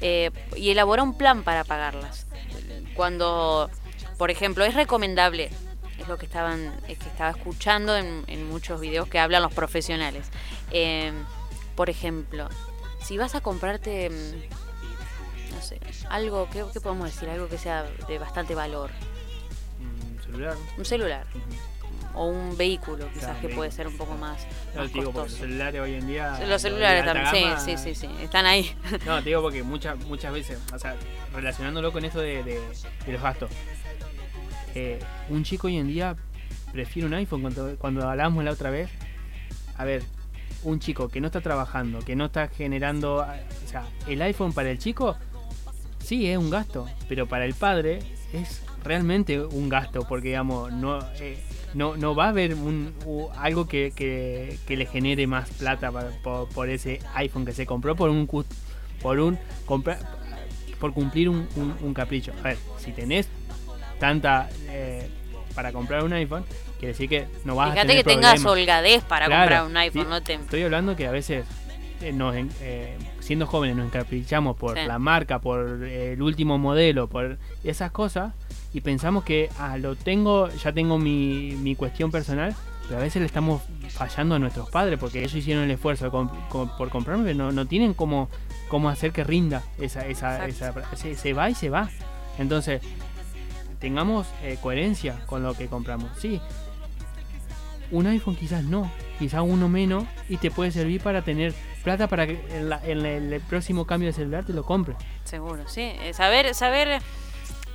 [0.00, 2.28] Eh, y elabora un plan para pagarlas.
[2.94, 3.68] Cuando,
[4.16, 5.50] por ejemplo, es recomendable,
[5.98, 9.52] es lo que estaban, es que estaba escuchando en, en muchos videos que hablan los
[9.52, 10.28] profesionales.
[10.70, 11.16] Em,
[11.74, 12.48] por ejemplo,
[13.04, 17.28] si vas a comprarte, mm, no sé, algo, ¿qué, podemos decir?
[17.28, 18.90] Algo que sea de bastante valor.
[19.80, 20.56] Un celular.
[20.78, 21.26] Un celular.
[22.14, 25.94] O un vehículo, quizás que puede ser un poco más, no, digo, los celulares hoy
[25.94, 26.38] en día.
[26.46, 28.74] Los celulares también, sí, sí, sí, están ahí.
[29.06, 30.94] No, te digo porque muchas muchas veces, o sea,
[31.34, 32.60] relacionándolo con esto de, de,
[33.06, 33.50] los gastos.
[34.74, 34.98] Eh,
[35.30, 36.14] un chico hoy en día
[36.70, 38.90] prefiere un iPhone cuando, cuando hablábamos la otra vez.
[39.78, 40.02] A ver,
[40.64, 44.70] un chico que no está trabajando, que no está generando, o sea, el iPhone para
[44.70, 45.16] el chico
[46.02, 48.00] sí es un gasto, pero para el padre
[48.32, 51.38] es realmente un gasto, porque digamos, no, eh,
[51.74, 52.92] no, no va a haber un,
[53.36, 55.90] algo que, que, le genere más plata
[56.22, 58.26] por, ese iPhone que se compró por un
[59.00, 59.38] por un
[60.80, 61.46] por cumplir un,
[61.80, 62.32] un, capricho.
[62.40, 63.28] A ver, si tenés
[64.00, 65.08] tanta eh,
[65.54, 66.44] para comprar un iPhone,
[66.82, 68.52] quiere decir que no vas Fíjate a tener que tengas problemas.
[68.52, 70.34] holgadez para Claro, comprar un iPhone, no te...
[70.34, 71.44] Estoy hablando que a veces
[72.00, 74.84] eh, nos eh, siendo jóvenes nos encaprichamos por Sí.
[74.84, 78.32] la marca, por el último modelo, por esas cosas
[78.74, 82.52] y pensamos que ah, lo tengo, ya tengo mi, mi cuestión personal,
[82.88, 86.76] pero a veces le estamos fallando a nuestros padres porque ellos hicieron el esfuerzo comp-
[86.76, 88.28] por comprarme, pero no, no tienen cómo,
[88.66, 91.88] cómo hacer que rinda esa, esa, esa- se, se va y se va.
[92.40, 92.82] Entonces,
[93.78, 96.10] tengamos eh, coherencia con lo que compramos.
[96.18, 96.40] Sí,
[97.92, 102.26] un iPhone quizás no, quizás uno menos y te puede servir para tener plata para
[102.26, 104.96] que en, la- en el, próximo cambio de celular te lo compres.
[105.24, 105.82] Seguro, sí.
[105.82, 107.00] Eh, Saber, saber,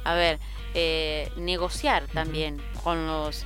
[0.03, 0.39] a ver,
[0.73, 3.45] eh, negociar también con los,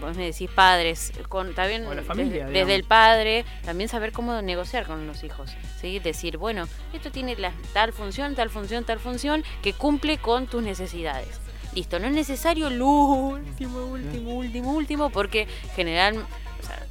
[0.00, 4.40] vos me decís padres, con también la familia, desde, desde el padre, también saber cómo
[4.42, 5.98] negociar con los hijos, ¿sí?
[5.98, 10.62] Decir, bueno, esto tiene la, tal función, tal función, tal función, que cumple con tus
[10.62, 11.40] necesidades.
[11.76, 16.86] Listo, no es necesario lo último, último, último, último, porque general o sea,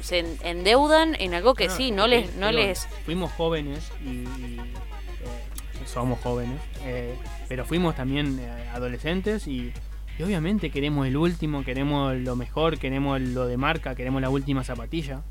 [0.00, 3.90] se en- endeudan en algo que No, sí, no les, no digo, les Fuimos jóvenes
[4.04, 7.16] y, y, eh, somos jóvenes, eh,
[7.48, 9.72] pero fuimos también eh, adolescentes y,
[10.16, 14.62] y obviamente queremos el último, queremos lo mejor, queremos lo de marca, queremos la última
[14.62, 15.22] zapatilla.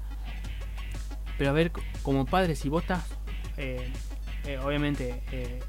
[1.37, 1.71] Pero a ver,
[2.03, 3.05] como padre, si vos estás,
[3.55, 3.89] eh,
[4.45, 5.59] eh, obviamente, eh,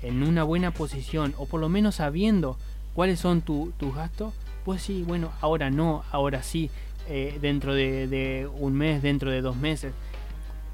[0.00, 2.56] en una buena posición, o por lo menos sabiendo
[2.98, 4.34] cuáles son tu- tus gastos,
[4.64, 6.68] pues sí, bueno, ahora no, ahora sí,
[7.06, 9.92] eh, dentro de, un mes, dentro de dos meses.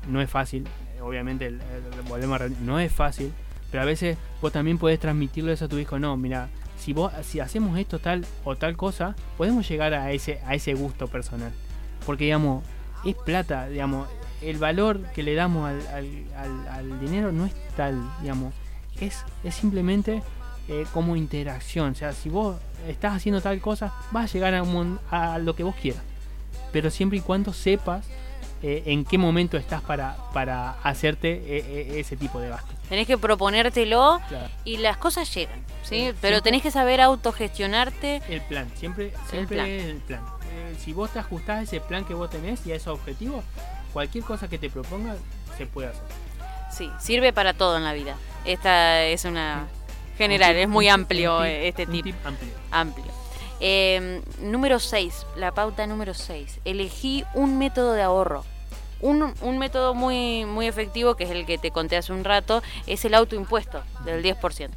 [0.08, 0.66] No es fácil,
[1.02, 3.30] obviamente, el- el- volvemos a no es fácil,
[3.70, 6.48] pero a veces vos también podés transmitirle eso a tu hijo, no, mira,
[6.78, 10.72] si vos si hacemos esto tal o tal cosa, podemos llegar a ese a ese
[10.72, 11.52] gusto personal.
[12.06, 12.64] Porque digamos,
[13.04, 14.08] es plata, digamos,
[14.40, 18.54] el valor que le damos al, al- al- al dinero no es tal, digamos,
[18.98, 20.22] es, es simplemente
[20.68, 21.92] eh, como interacción.
[21.92, 22.56] O sea, si vos
[22.88, 26.02] estás haciendo tal cosa, vas a llegar a, un a lo que vos quieras.
[26.72, 28.04] Pero siempre y cuando sepas
[28.62, 32.72] eh, en qué momento estás para, para hacerte eh, eh, ese tipo de gasto.
[32.88, 34.48] tenés que proponértelo Claro.
[34.64, 36.08] y las cosas llegan, ¿sí?
[36.08, 38.22] Sí, Pero tenés que saber autogestionarte.
[38.28, 39.68] El plan, siempre, siempre plan.
[39.68, 40.22] el plan.
[40.50, 43.44] Eh, si vos te ajustás a ese plan que vos tenés y a esos objetivos,
[43.92, 45.16] cualquier cosa que te proponga
[45.58, 46.02] se puede hacer.
[46.72, 48.16] Sí, sirve para todo en la vida.
[48.46, 49.66] Esta es una
[50.16, 52.52] general, es muy amplio un eh, este un tip, amplio.
[52.70, 53.06] amplio.
[53.60, 56.60] Eh, número 6, la pauta número 6.
[56.64, 58.44] Elegí un método de ahorro.
[59.00, 62.62] Un, un método muy, muy efectivo, que es el que te conté hace un rato,
[62.86, 64.70] es el autoimpuesto del 10%.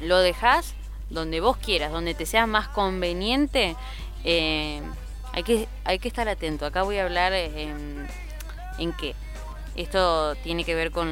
[0.00, 0.74] Lo dejas
[1.10, 3.76] donde vos quieras, donde te sea más conveniente.
[4.24, 4.80] eh,
[5.32, 6.66] hay, que, hay que estar atento.
[6.66, 8.06] Acá voy a hablar en,
[8.78, 9.14] en qué.
[9.74, 11.08] Esto tiene que ver con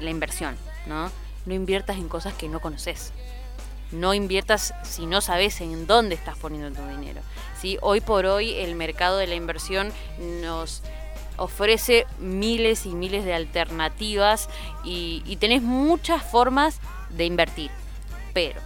[0.00, 0.56] la inversión,
[0.86, 1.10] ¿no?
[1.46, 3.12] No inviertas en cosas que no conoces.
[3.90, 7.22] No inviertas si no sabes en dónde estás poniendo tu dinero.
[7.60, 7.78] ¿sí?
[7.80, 9.92] Hoy por hoy el mercado de la inversión
[10.42, 10.82] nos
[11.36, 14.48] ofrece miles y miles de alternativas
[14.84, 16.80] y, y tenés muchas formas
[17.10, 17.70] de invertir.
[18.34, 18.60] Pero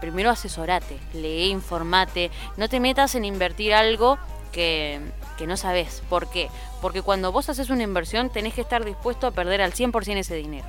[0.00, 4.18] primero asesorate, lee, informate, no te metas en invertir algo
[4.50, 5.00] que,
[5.38, 6.02] que no sabes.
[6.08, 6.48] ¿Por qué?
[6.80, 10.34] Porque cuando vos haces una inversión tenés que estar dispuesto a perder al 100% ese
[10.34, 10.66] dinero.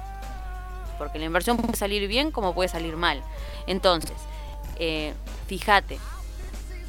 [1.02, 3.24] Porque la inversión puede salir bien como puede salir mal.
[3.66, 4.14] Entonces,
[4.78, 5.16] eh,
[5.47, 5.97] fíjate,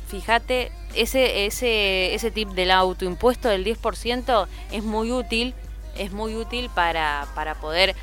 [0.06, 5.54] fíjate, ese, ese, ese tip del autoimpuesto del 10% es muy útil,
[5.96, 7.96] es muy útil para, para poder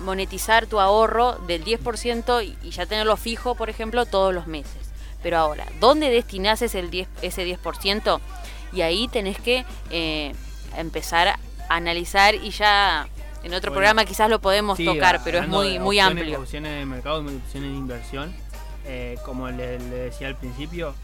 [0.00, 4.90] monetizar tu ahorro del 10% y, ya tenerlo fijo, por ejemplo, todos los meses.
[5.22, 8.20] Pero ahora, ¿dónde destinás ese, el 10, ese 10%?
[8.74, 10.34] Y ahí tenés que eh,
[10.76, 11.38] empezar a
[11.70, 13.08] analizar y ya
[13.44, 16.38] en otro Bueno, programa quizás lo podemos Sí, tocar, pero es muy, muy opciones- amplio.
[16.40, 18.34] Opciones de mercado opciones de inversión.
[18.86, 20.94] eh, como le, le decía al principio,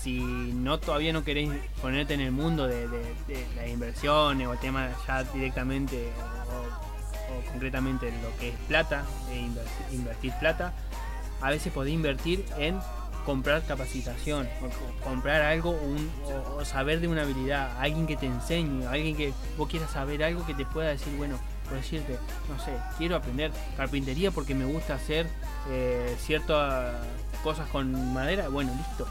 [0.00, 1.50] si no todavía no queréis
[1.82, 6.12] ponerte en el mundo de, de- de las inversiones o el tema ya directamente
[6.48, 10.74] o, o concretamente lo que es plata, de invertir plata,
[11.40, 12.78] a veces podéis invertir en
[13.26, 18.26] comprar capacitación, o comprar algo un- o, o saber de una habilidad, alguien que te
[18.26, 22.58] enseñe, alguien que vos quieras saber algo que te pueda decir, bueno, por decirte, no
[22.62, 25.26] sé, quiero aprender carpintería porque me gusta hacer
[25.70, 26.94] eh, ciertas
[27.42, 29.06] cosas con madera, bueno, listo.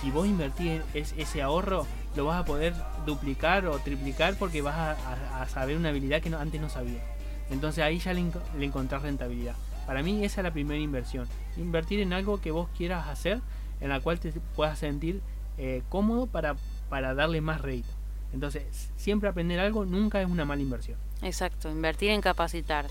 [0.00, 2.74] Si vos invertís es- ese ahorro, lo vas a poder
[3.06, 7.02] duplicar o triplicar porque vas a, saber una habilidad que no- antes no sabías.
[7.50, 9.54] Entonces ahí ya le encontrás rentabilidad.
[9.86, 11.26] Para mí esa es la primera inversión.
[11.56, 13.40] Invertir en algo que vos quieras hacer,
[13.80, 15.20] en la cual te puedas sentir
[15.58, 16.54] eh, cómodo para,
[16.88, 17.90] para darle más rédito.
[18.32, 18.62] Entonces,
[18.96, 20.96] siempre aprender algo nunca es una mala inversión.
[21.22, 22.86] Exacto, invertir en capacitar.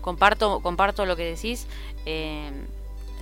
[0.00, 1.66] Comparto, comparto lo que decís.
[2.06, 2.50] eh,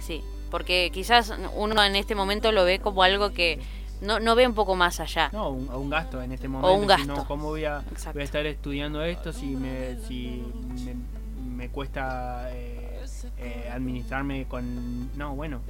[0.00, 3.60] Sí, porque quizás uno en este momento lo ve como algo que
[4.00, 5.28] no, no ve un poco más allá.
[5.32, 6.72] No, un, un gasto en este momento.
[6.72, 7.24] O un gasto.
[7.28, 10.42] ¿Cómo voy a, voy a, estar estudiando esto si me, si
[10.84, 10.94] me,
[11.44, 13.04] me cuesta eh,
[13.38, 15.16] eh, administrarme con...
[15.18, 15.60] No, bueno,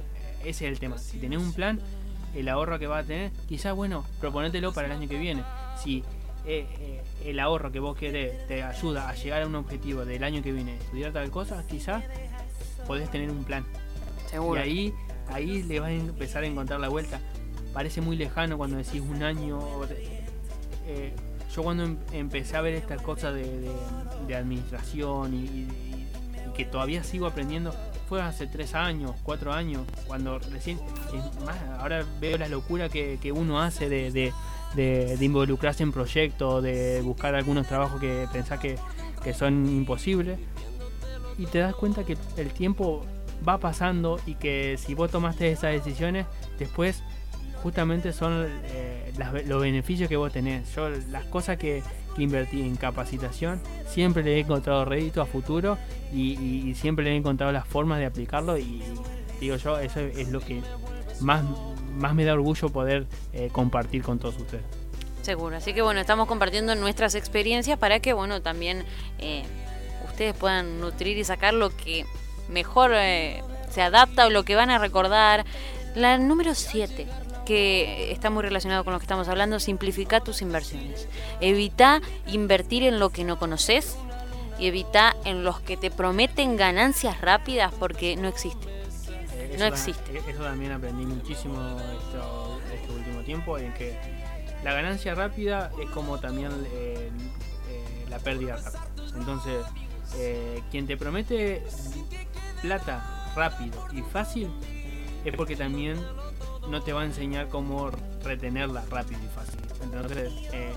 [0.45, 0.97] ese es el tema.
[0.97, 1.79] Si tenés un plan,
[2.33, 5.43] el ahorro que vas a tener, quizás, bueno, proponételo para el año que viene.
[5.83, 6.03] Si
[6.45, 10.41] eh, el ahorro que vos querés te ayuda a llegar a un objetivo del año
[10.41, 12.03] que viene, estudiar tal cosa, quizás
[12.87, 13.65] podés tener un plan.
[14.29, 14.59] Seguro.
[14.59, 14.93] Y ahí,
[15.29, 17.19] ahí le vas a empezar a encontrar la vuelta.
[17.73, 19.59] Parece muy lejano cuando decís un año.
[20.87, 21.13] Eh,
[21.53, 23.71] yo cuando em empecé a ver estas cosas de, de,
[24.27, 25.67] de administración y, y,
[26.47, 27.73] y, que todavía sigo aprendiendo,
[28.07, 30.79] fue hace tres años, cuatro años, cuando recién,
[31.13, 34.33] es más, ahora veo la locura que, que uno hace de, de,
[34.75, 38.77] de, involucrarse en proyectos, de buscar algunos trabajos que pensás que,
[39.23, 40.39] que son imposibles,
[41.37, 43.05] y te das cuenta que el tiempo
[43.47, 46.25] va pasando y que si vos tomaste esas decisiones,
[46.59, 47.03] después
[47.63, 50.73] justamente son eh, las, los beneficios que vos tenés.
[50.75, 51.83] Yo las cosas que,
[52.15, 55.77] que, invertí en capacitación siempre le he encontrado rédito a futuro
[56.13, 58.81] y, siempre le he encontrado las formas de aplicarlo y
[59.39, 60.61] digo yo, eso es lo que
[61.19, 61.43] más,
[61.91, 64.63] más me da orgullo poder eh, compartir con todos ustedes.
[65.21, 68.83] Seguro, así que bueno, estamos compartiendo nuestras experiencias para que bueno, también
[69.19, 69.43] eh,
[70.07, 72.05] ustedes puedan nutrir y sacar lo que
[72.49, 75.45] mejor eh, se adapta o lo que van a recordar.
[75.93, 77.05] La número 7,
[77.45, 81.07] que está muy relacionado con lo que estamos hablando, simplifica tus inversiones.
[81.39, 83.97] Evita invertir en lo que no conoces
[84.57, 88.80] y evita en los que te prometen ganancias rápidas porque no existe.
[89.51, 90.13] Eh, no existe.
[90.13, 93.97] Da, eso también aprendí muchísimo esto, este último tiempo, en que
[94.63, 97.09] la ganancia rápida es como también eh,
[97.69, 98.85] eh, la pérdida rápida.
[99.15, 99.65] Entonces,
[100.17, 101.63] eh, quien te promete
[102.61, 104.49] plata rápido y fácil
[105.25, 105.97] es porque también
[106.69, 107.91] no te va a enseñar cómo
[108.23, 109.59] retenerla rápido y fácil.
[109.83, 110.73] Entonces, eh,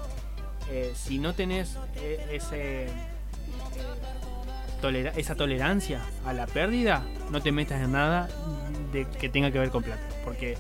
[0.70, 2.87] eh, si no tenés eh, ese,
[4.89, 8.28] esa tolerancia a la pérdida, no te metas en nada
[8.93, 10.03] de que tenga que ver con plata.
[10.24, 10.57] Porque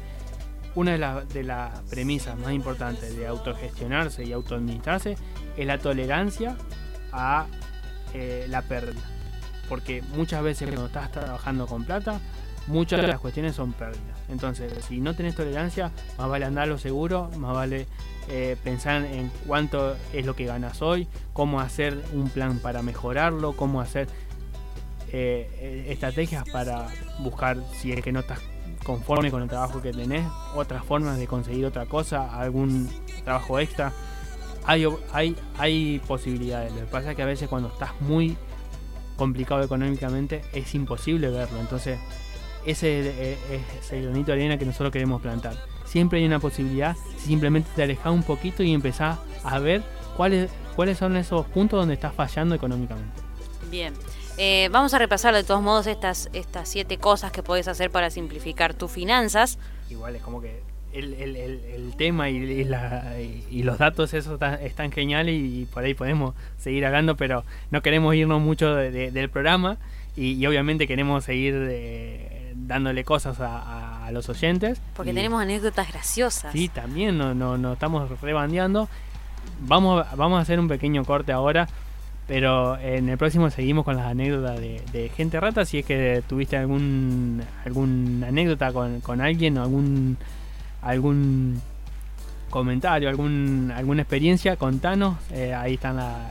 [0.74, 5.16] una de, la, de las premisas más importantes de autogestionarse y autoadministrarse
[5.56, 6.56] es la tolerancia
[7.12, 7.46] a
[8.12, 9.02] eh, la pérdida.
[9.68, 12.20] Porque muchas veces cuando estás trabajando con plata,
[12.66, 14.18] muchas de las cuestiones son pérdidas.
[14.28, 17.86] Entonces, si no tenés tolerancia, más vale andar lo seguro, más vale
[18.28, 23.52] eh, pensar en cuánto es lo que ganas hoy, cómo hacer un plan para mejorarlo,
[23.52, 24.08] cómo hacer
[25.12, 26.88] eh, estrategias para
[27.20, 28.40] buscar, si es que no estás
[28.82, 32.88] conforme con el trabajo que tenés, otras formas de conseguir otra cosa, algún
[33.24, 33.92] trabajo extra.
[34.64, 36.72] Hay, hay, hay posibilidades.
[36.72, 38.36] Lo que pasa es que a veces cuando estás muy
[39.16, 41.60] complicado económicamente es imposible verlo.
[41.60, 41.98] Entonces,
[42.64, 45.73] ese es el granito de arena que nosotros queremos plantar.
[45.94, 49.80] Siempre hay una posibilidad si simplemente te alejas un poquito y empezás a ver
[50.16, 53.12] cuáles, cuáles son esos puntos donde estás fallando económicamente.
[53.70, 53.94] Bien.
[54.36, 58.10] Eh, vamos a repasar de todos modos estas, estas siete cosas que puedes hacer para
[58.10, 59.56] simplificar tus finanzas.
[59.88, 63.78] Igual es como que el, el, el, el tema y, y, la, y, y, los
[63.78, 68.42] datos eso están, están geniales y, por ahí podemos seguir hablando, pero no queremos irnos
[68.42, 69.78] mucho de, de, del programa
[70.16, 74.80] y, obviamente queremos seguir de, dándole cosas a, a, los oyentes.
[74.94, 76.52] Porque tenemos anécdotas graciosas.
[76.52, 78.88] Sí, también nos no, no estamos rebandeando.
[79.60, 81.68] Vamos, vamos a hacer un pequeño corte ahora
[82.26, 85.64] pero en el próximo seguimos con las anécdotas de, de, gente rata.
[85.64, 90.16] Si es que tuviste algún alguna anécdota con, con alguien o algún
[90.80, 91.60] algún
[92.48, 95.16] comentario, algún alguna experiencia, contanos.
[95.32, 96.30] Eh, ahí están la,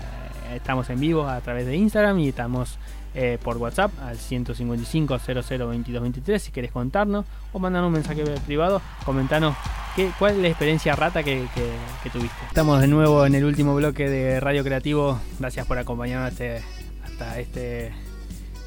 [0.55, 2.78] estamos en vivo a través de Instagram y estamos
[3.16, 9.55] eh, por WhatsApp al 155 002223 si querés contarnos o mandarnos un mensaje privado, comentanos
[9.95, 11.70] qué, cuál es la experiencia rata que, que,
[12.03, 12.36] que, tuviste.
[12.47, 15.20] Estamos de nuevo en el último bloque de Radio Creativo.
[15.39, 16.61] Gracias por acompañarnos este,
[17.03, 17.91] hasta este,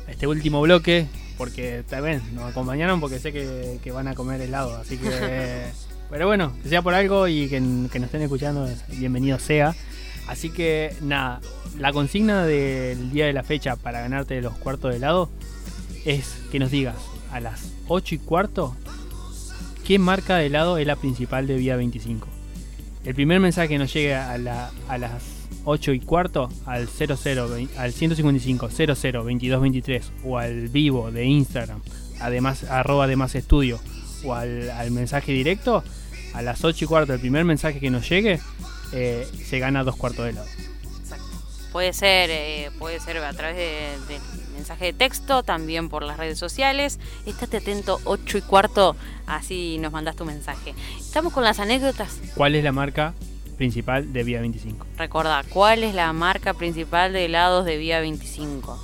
[0.09, 1.07] este último bloque.
[1.37, 4.77] Porque también nos acompañaron porque sé que, que van a comer helado.
[4.77, 5.67] Así que.
[6.11, 7.59] pero bueno, que sea por algo y que,
[7.91, 9.75] que nos estén escuchando, bienvenido sea.
[10.29, 11.41] Así que nada,
[11.79, 15.29] la consigna del día de la fecha para ganarte los cuartos de helado
[16.05, 16.97] es que nos digas
[17.33, 18.77] a las 8 y cuarto
[19.85, 22.29] qué marca de helado es la principal de Vía 25.
[23.05, 24.33] El primer mensaje que nos llegue a,
[24.89, 25.23] a las
[25.65, 31.83] 8 y cuarto al 00, al 155 00 22 23 o al vivo de Instagram,
[32.21, 33.79] además arroba además estudio
[34.25, 35.85] o al, al mensaje directo,
[36.35, 38.41] a las 8 y cuarto el primer mensaje que nos llegue
[38.93, 40.49] eh, se gana dos cuartos de helado.
[41.77, 44.19] Puede ser, eh, puede ser a través de, de
[44.55, 46.99] mensaje de texto, también por las redes sociales.
[47.27, 48.97] Estate atento, 8 y cuarto,
[49.27, 50.75] así nos mandas tu mensaje.
[50.99, 52.19] Estamos con las anécdotas.
[52.35, 53.13] ¿Cuál es la marca
[53.59, 54.87] principal de Vía 25?
[54.97, 58.83] Recordá, ¿cuál es la marca principal de helados de Vía 25?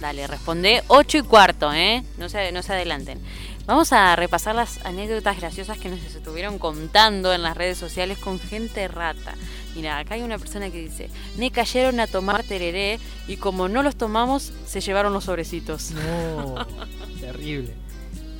[0.00, 2.02] Dale, responde 8 y cuarto, ¿eh?
[2.18, 3.20] No se, no se adelanten.
[3.66, 8.40] Vamos a repasar las anécdotas graciosas que nos estuvieron contando en las redes sociales con
[8.40, 9.34] gente rata.
[9.76, 11.08] Mira, acá hay una persona que dice,
[11.38, 12.98] me cayeron a tomar tereré
[13.28, 15.92] y como no los tomamos, se llevaron los sobrecitos.
[15.92, 16.66] No,
[17.20, 17.72] terrible.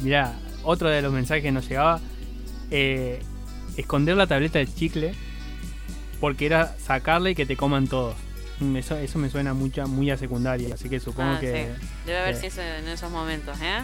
[0.01, 2.01] Mira, otro de los mensajes que nos llegaba,
[2.71, 3.23] eh,
[3.77, 5.15] esconder la tableta de chicle
[6.21, 8.17] porque era sacarle y que te coman todos.
[8.59, 11.69] Mm, Eso, eso me suena mucha, muy a secundaria, así que supongo Ah, que...
[11.81, 11.87] sí.
[12.07, 13.83] Debe haber eh, sido en esos momentos, ¿eh?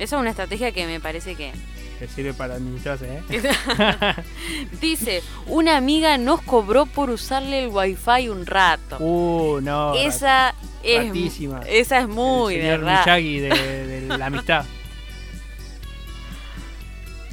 [0.00, 1.52] Esa es una estrategia que me parece que...
[1.98, 3.22] que sirve para administrarse, ¿eh?
[4.80, 8.96] Dice, una amiga nos cobró por usarle el wifi un rato.
[8.98, 9.94] Uh, no.
[9.94, 11.60] esa es ratísima.
[11.68, 13.00] esa es muy el señor verdad.
[13.04, 13.48] Miyagi de,
[13.86, 14.64] de la amistad.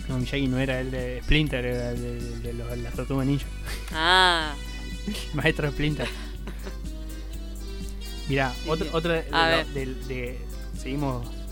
[0.10, 3.46] No, Miyagi no era el de Splinter, era el de, de los- la Tortuga Ninja.
[3.94, 4.54] Ah,
[5.34, 6.08] Maestro Splinter.
[8.28, 8.70] Mirá, Sí.
[8.70, 10.38] otro, otro de, de- ver.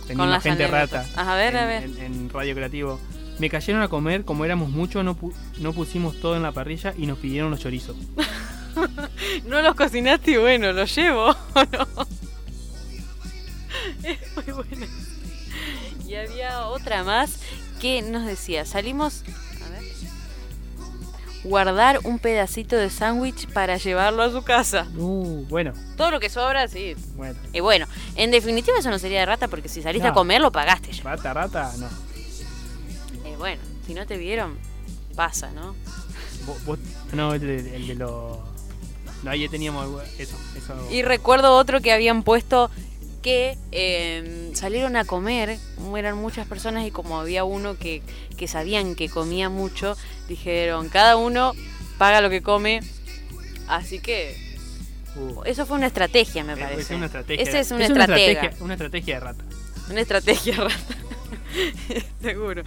[0.07, 1.07] Con teniendo las gente anécdotas.
[1.09, 1.21] rata.
[1.21, 1.83] Ajá, a ver, en, a ver.
[1.83, 2.99] En, en Radio Creativo.
[3.39, 6.93] Me cayeron a comer, como éramos muchos, no, pu- no pusimos todo en la parrilla
[6.97, 7.97] y nos pidieron los chorizos.
[9.45, 12.07] no los cocinaste y bueno, los llevo, ¿o no?
[14.03, 14.87] Es muy buena.
[16.07, 17.39] Y había otra más
[17.81, 19.23] que nos decía, salimos...
[21.45, 24.87] Guardar un pedacito de sándwich para llevarlo a su casa.
[24.97, 26.95] Uh, bueno, Todo lo que sobra, sí.
[27.15, 27.37] bueno.
[27.53, 27.85] Y bueno,
[28.15, 30.11] en definitiva eso no sería de rata porque si saliste No.
[30.11, 31.03] a comer lo pagaste ya.
[31.03, 31.87] Rata, rata, no.
[33.25, 34.57] Eh, bueno, si no te vieron,
[35.15, 35.75] pasa, ¿no?
[36.45, 36.79] Vos, vos-
[37.13, 38.37] no, el de, el de los...
[39.23, 39.87] No, ahí teníamos
[40.19, 40.35] eso.
[40.91, 42.69] Y recuerdo otro que habían puesto
[43.25, 45.57] que eh, salieron a comer,
[45.97, 48.03] eran muchas personas y como había uno que,
[48.37, 49.97] que sabían que comía mucho,
[50.27, 51.53] dijeron, cada uno
[51.97, 52.81] paga lo que come,
[53.67, 54.45] así que
[55.17, 56.81] Uh, eso fue una estrategia, me parece.
[56.81, 57.41] Es una estrategia.
[57.41, 58.51] Esa es una es estrategia.
[58.59, 59.45] Una estrategia de rata.
[59.89, 60.75] Una estrategia rata.
[62.21, 62.63] Seguro.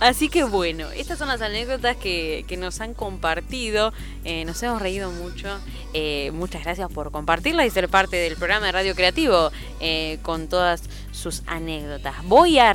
[0.00, 3.92] Así que bueno, estas son las anécdotas que, que nos han compartido.
[4.24, 5.48] Eh, nos hemos reído mucho.
[5.94, 10.48] Eh, muchas gracias por compartirla y ser parte del programa de Radio Creativo eh, con
[10.48, 10.82] todas
[11.12, 12.24] sus anécdotas.
[12.24, 12.74] Voy a,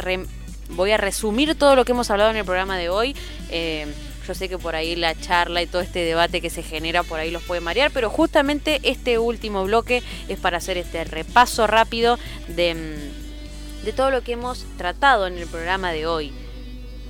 [0.69, 3.15] voy a resumir todo lo que hemos hablado en el programa de hoy.
[4.27, 7.17] Yo sé que por ahí la charla y todo este debate que se genera por
[7.17, 12.19] ahí los puede marear, pero justamente este último bloque es para hacer este repaso rápido
[12.49, 13.16] de, mm,
[13.87, 16.33] de todo lo que hemos tratado en el programa de hoy.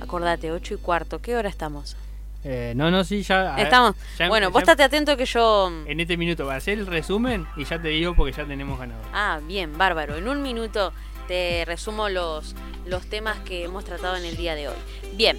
[0.00, 1.96] Acordate, 8 y cuarto, ¿qué hora estamos?
[2.44, 3.56] Eh, no, no, sí, ya.
[3.56, 3.96] Estamos.
[4.16, 5.72] ya- bueno, ya- vos estate atento que yo...
[5.86, 8.78] En este minuto va a hacer el resumen y ya te digo porque ya tenemos
[8.78, 9.04] ganador.
[9.12, 10.14] Ah, bien, bárbaro.
[10.16, 10.92] En un minuto
[11.26, 12.54] te resumo los,
[12.86, 14.76] los temas que hemos tratado en el día de hoy.
[15.14, 15.36] Bien.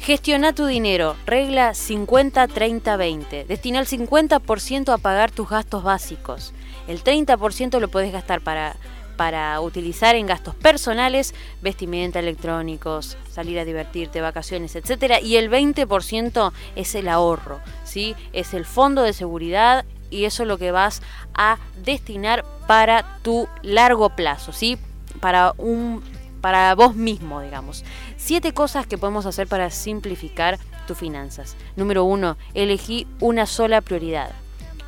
[0.00, 1.16] Gestiona tu dinero.
[1.24, 3.46] Regla 50-30-20.
[3.46, 6.52] Destina el 50% a pagar tus gastos básicos.
[6.86, 8.76] El 30% lo puedes gastar para,
[9.16, 15.20] para utilizar en gastos personales, vestimenta, electrónicos, salir a divertirte, vacaciones, etcétera.
[15.20, 18.14] Y el 20% es el ahorro, ¿sí?
[18.32, 21.02] Es el fondo de seguridad y eso es lo que vas
[21.34, 24.78] a destinar para tu largo plazo, ¿sí?
[25.20, 26.02] Para un
[26.40, 27.84] para vos mismo, digamos.
[28.16, 31.56] Siete cosas que podemos hacer para simplificar tus finanzas.
[31.74, 34.30] Número uno, elegí una sola prioridad.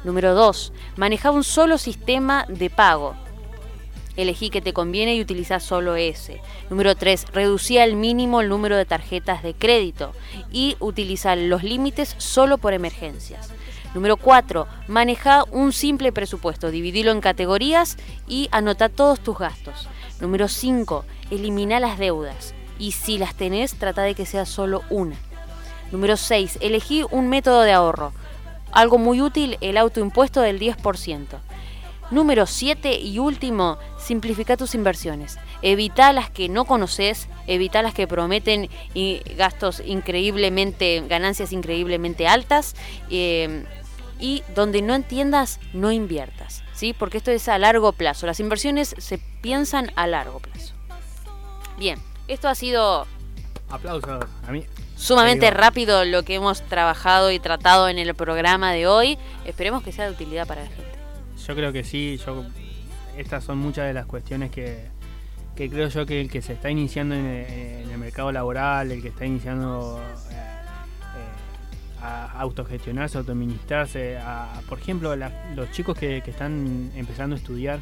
[0.04, 3.16] Número dos, maneja un solo sistema de pago.
[4.18, 6.42] Elegí que te conviene y utiliza solo ese.
[6.70, 7.26] Número 3.
[7.32, 10.12] Reducía al mínimo el número de tarjetas de crédito
[10.50, 13.48] y utiliza los límites solo por emergencias.
[13.94, 14.66] Número 4.
[14.88, 17.96] Maneja un simple presupuesto, dividilo en categorías
[18.26, 19.88] y anota todos tus gastos.
[20.20, 21.04] Número 5.
[21.30, 25.14] Elimina las deudas y si las tenés, trata de que sea solo una.
[25.92, 26.58] Número 6.
[26.60, 28.12] Elegí un método de ahorro.
[28.72, 31.38] Algo muy útil, el autoimpuesto del 10%.
[32.10, 35.38] Número 7 y último, simplifica tus inversiones.
[35.60, 38.70] Evita las que no conoces, evita las que prometen
[39.36, 42.74] gastos increíblemente, ganancias increíblemente altas
[43.10, 43.66] eh,
[44.18, 46.94] y donde no entiendas, no inviertas, ¿sí?
[46.94, 48.26] Porque esto es a largo plazo.
[48.26, 50.74] Las inversiones se piensan a largo plazo.
[51.78, 53.06] Bien, esto ha sido
[53.70, 54.24] Aplausos.
[54.46, 54.64] A mí.
[54.96, 59.18] sumamente rápido lo que hemos trabajado y tratado en el programa de hoy.
[59.44, 60.87] Esperemos que sea de utilidad para la gente.
[61.48, 62.20] Yo creo que sí.
[62.24, 62.44] Yo,
[63.16, 64.84] estas son muchas de las cuestiones que,
[65.56, 69.08] que creo yo que el que se está iniciando en el, mercado laboral, el que
[69.08, 76.30] está iniciando eh, eh, a autogestionarse, a autoadministrarse, a, por ejemplo, los chicos que, que
[76.30, 77.80] están empezando a estudiar,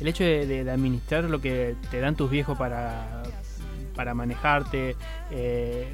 [0.00, 3.22] el hecho de, administrar lo que te dan tus viejos para,
[3.94, 4.96] para manejarte,
[5.30, 5.86] eh,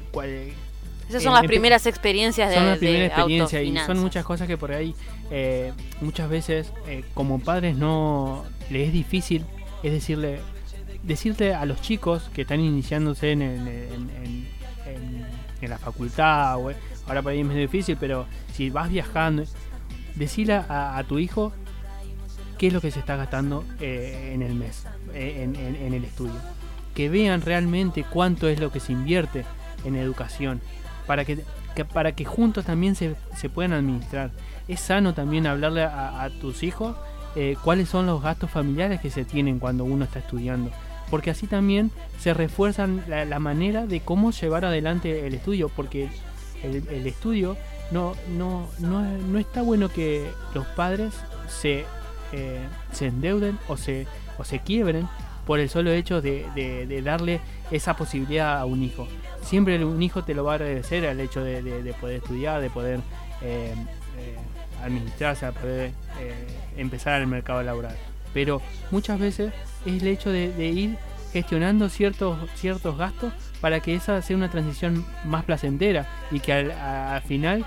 [1.09, 4.57] esas son las primeras experiencias de Son las primeras experiencias y son muchas cosas que
[4.57, 4.93] por ahí
[5.31, 9.43] eh, muchas veces eh, como padres no les es difícil,
[9.81, 10.39] es decirle,
[11.01, 14.47] decirle a los chicos que están iniciándose en, en,
[15.61, 19.43] la facultad, ahora por ahí es medio difícil, pero si vas viajando,
[20.15, 21.51] decirle a, tu hijo
[22.57, 26.39] qué es lo que se está gastando eh, en el mes, en el estudio.
[26.95, 29.43] Que vean realmente cuánto es lo que se invierte
[29.83, 30.61] en educación
[31.09, 31.39] para que,
[31.91, 34.29] para que juntos también se, se, puedan administrar.
[34.67, 36.95] Es sano también hablarle a, tus hijos
[37.35, 40.69] eh, cuáles son los gastos familiares que se tienen cuando uno está estudiando.
[41.09, 41.89] Porque así también
[42.19, 45.69] se refuerzan la, manera de cómo llevar adelante el estudio.
[45.69, 46.09] Porque
[46.61, 47.57] el, estudio
[47.89, 51.15] no, no, no, no, está bueno que los padres
[51.47, 51.85] se,
[52.33, 54.05] eh, se endeuden o se,
[54.37, 55.07] o se quiebren
[55.47, 57.41] por el solo hecho de, de, darle
[57.71, 59.07] esa posibilidad a un hijo.
[59.41, 62.99] Siempre un hijo te lo va a agradecer al hecho de, poder estudiar, de poder
[63.41, 63.73] eh,
[64.17, 64.35] eh,
[64.83, 66.47] administrarse, a poder eh,
[66.77, 67.95] empezar al mercado laboral.
[68.33, 68.61] Pero
[68.91, 69.53] muchas veces
[69.85, 70.97] es el hecho de, ir
[71.33, 77.21] gestionando ciertos, ciertos gastos para que esa sea una transición más placentera y que al,
[77.23, 77.65] final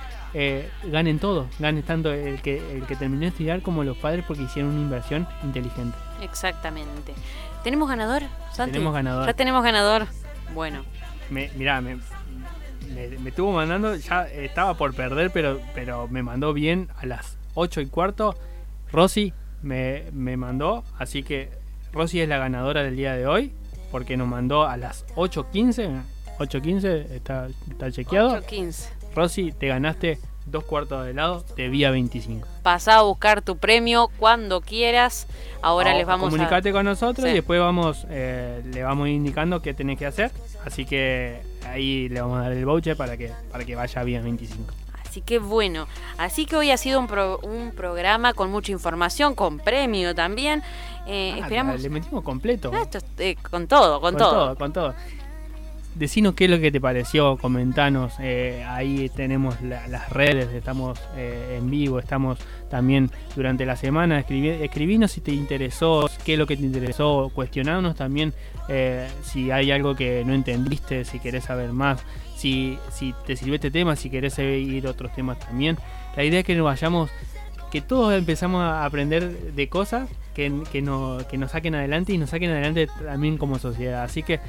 [0.90, 4.44] ganen todos, ganen tanto el que, el que terminó de estudiar como los padres porque
[4.44, 5.96] hicieron una inversión inteligente.
[6.22, 7.12] Exactamente.
[7.62, 8.72] ¿Tenemos ganador, Santi?
[8.72, 9.26] Tenemos ganador.
[9.26, 10.06] Ya tenemos ganador.
[10.54, 10.84] Bueno.
[11.30, 11.98] Me, mirá, me,
[12.94, 17.80] me, estuvo mandando, ya estaba por perder, pero, pero me mandó bien a las 8
[17.80, 18.36] y cuarto.
[18.90, 19.32] Rosy
[19.62, 21.50] me, me mandó, así que
[21.92, 23.52] Rosy es la ganadora del día de hoy,
[23.90, 26.02] porque nos mandó a las 8.15.
[26.38, 28.40] 8.15, está, está chequeado.
[28.40, 28.88] 8.15.
[29.14, 32.46] Rosy, te ganaste dos cuartos de helado de vía 25.
[32.62, 35.26] Pasá a buscar tu premio cuando quieras.
[35.62, 36.72] Ahora les vamos comunicate a...
[36.72, 40.30] con nosotros y después vamos eh, le vamos indicando qué tenés que hacer.
[40.64, 44.04] Así que ahí le vamos a dar el voucher para que, para que vaya a
[44.04, 44.72] vía 25.
[45.04, 47.06] Así que bueno, así que hoy ha sido un,
[47.42, 50.62] un programa con mucha información, con premio también.
[51.06, 51.80] Eh, ah, esperamos.
[51.82, 52.70] Le metimos completo.
[52.72, 52.88] Ah,
[53.18, 54.56] eh, con todo, con, con todo.
[54.56, 54.94] Con todo
[55.94, 58.14] decinos qué es lo que te pareció, comentanos.
[58.20, 62.38] Eh, ahí tenemos las redes, estamos eh, en vivo, estamos
[62.70, 64.18] también durante la semana.
[64.18, 68.32] Escribi, escribinos si te interesó, qué es lo que te interesó, cuestionarnos también
[68.68, 72.02] eh, si hay algo que no entendiste, si querés saber más,
[72.36, 75.76] si, si te sirvió este tema, si querés seguir otros temas también.
[76.16, 77.10] La idea es que nos vayamos,
[77.70, 80.82] que todos empezamos a aprender de cosas que, que,
[81.30, 84.02] que nos saquen adelante y nos saquen adelante también como sociedad.
[84.02, 84.40] Así que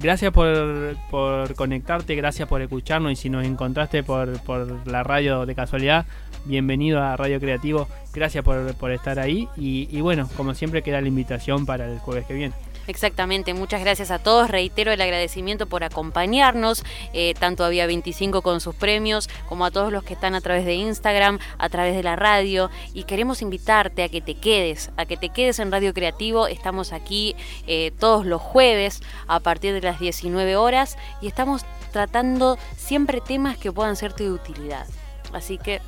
[0.00, 5.46] Gracias por, por, conectarte, gracias por escucharnos y si nos encontraste por, por, la radio
[5.46, 6.04] de casualidad,
[6.44, 11.00] bienvenido a Radio Creativo, gracias por, por estar ahí y, y bueno, como siempre queda
[11.00, 12.54] la invitación para el jueves que viene.
[12.86, 14.50] Exactamente, muchas gracias a todos.
[14.50, 19.70] Reitero el agradecimiento por acompañarnos, eh, tanto a Vía 25 con sus premios, como a
[19.70, 22.70] todos los que están a través de Instagram, a través de la radio.
[22.92, 26.46] Y queremos invitarte a que te quedes, a que te quedes en Radio Creativo.
[26.46, 27.34] Estamos aquí
[27.66, 33.56] eh, todos los jueves a partir de las 19 horas y estamos tratando siempre temas
[33.56, 34.86] que puedan serte de utilidad.
[35.32, 35.80] Así que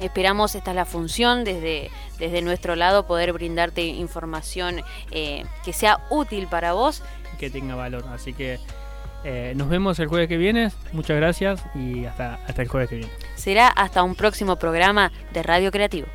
[0.00, 6.00] Esperamos, esta es la función desde, desde nuestro lado, poder brindarte información eh, que sea
[6.10, 7.02] útil para vos.
[7.38, 8.04] Que tenga valor.
[8.12, 8.58] Así que
[9.24, 10.70] eh, nos vemos el jueves que viene.
[10.92, 13.12] Muchas gracias y hasta, hasta el jueves que viene.
[13.34, 16.06] Será hasta un próximo programa de Radio Creativo.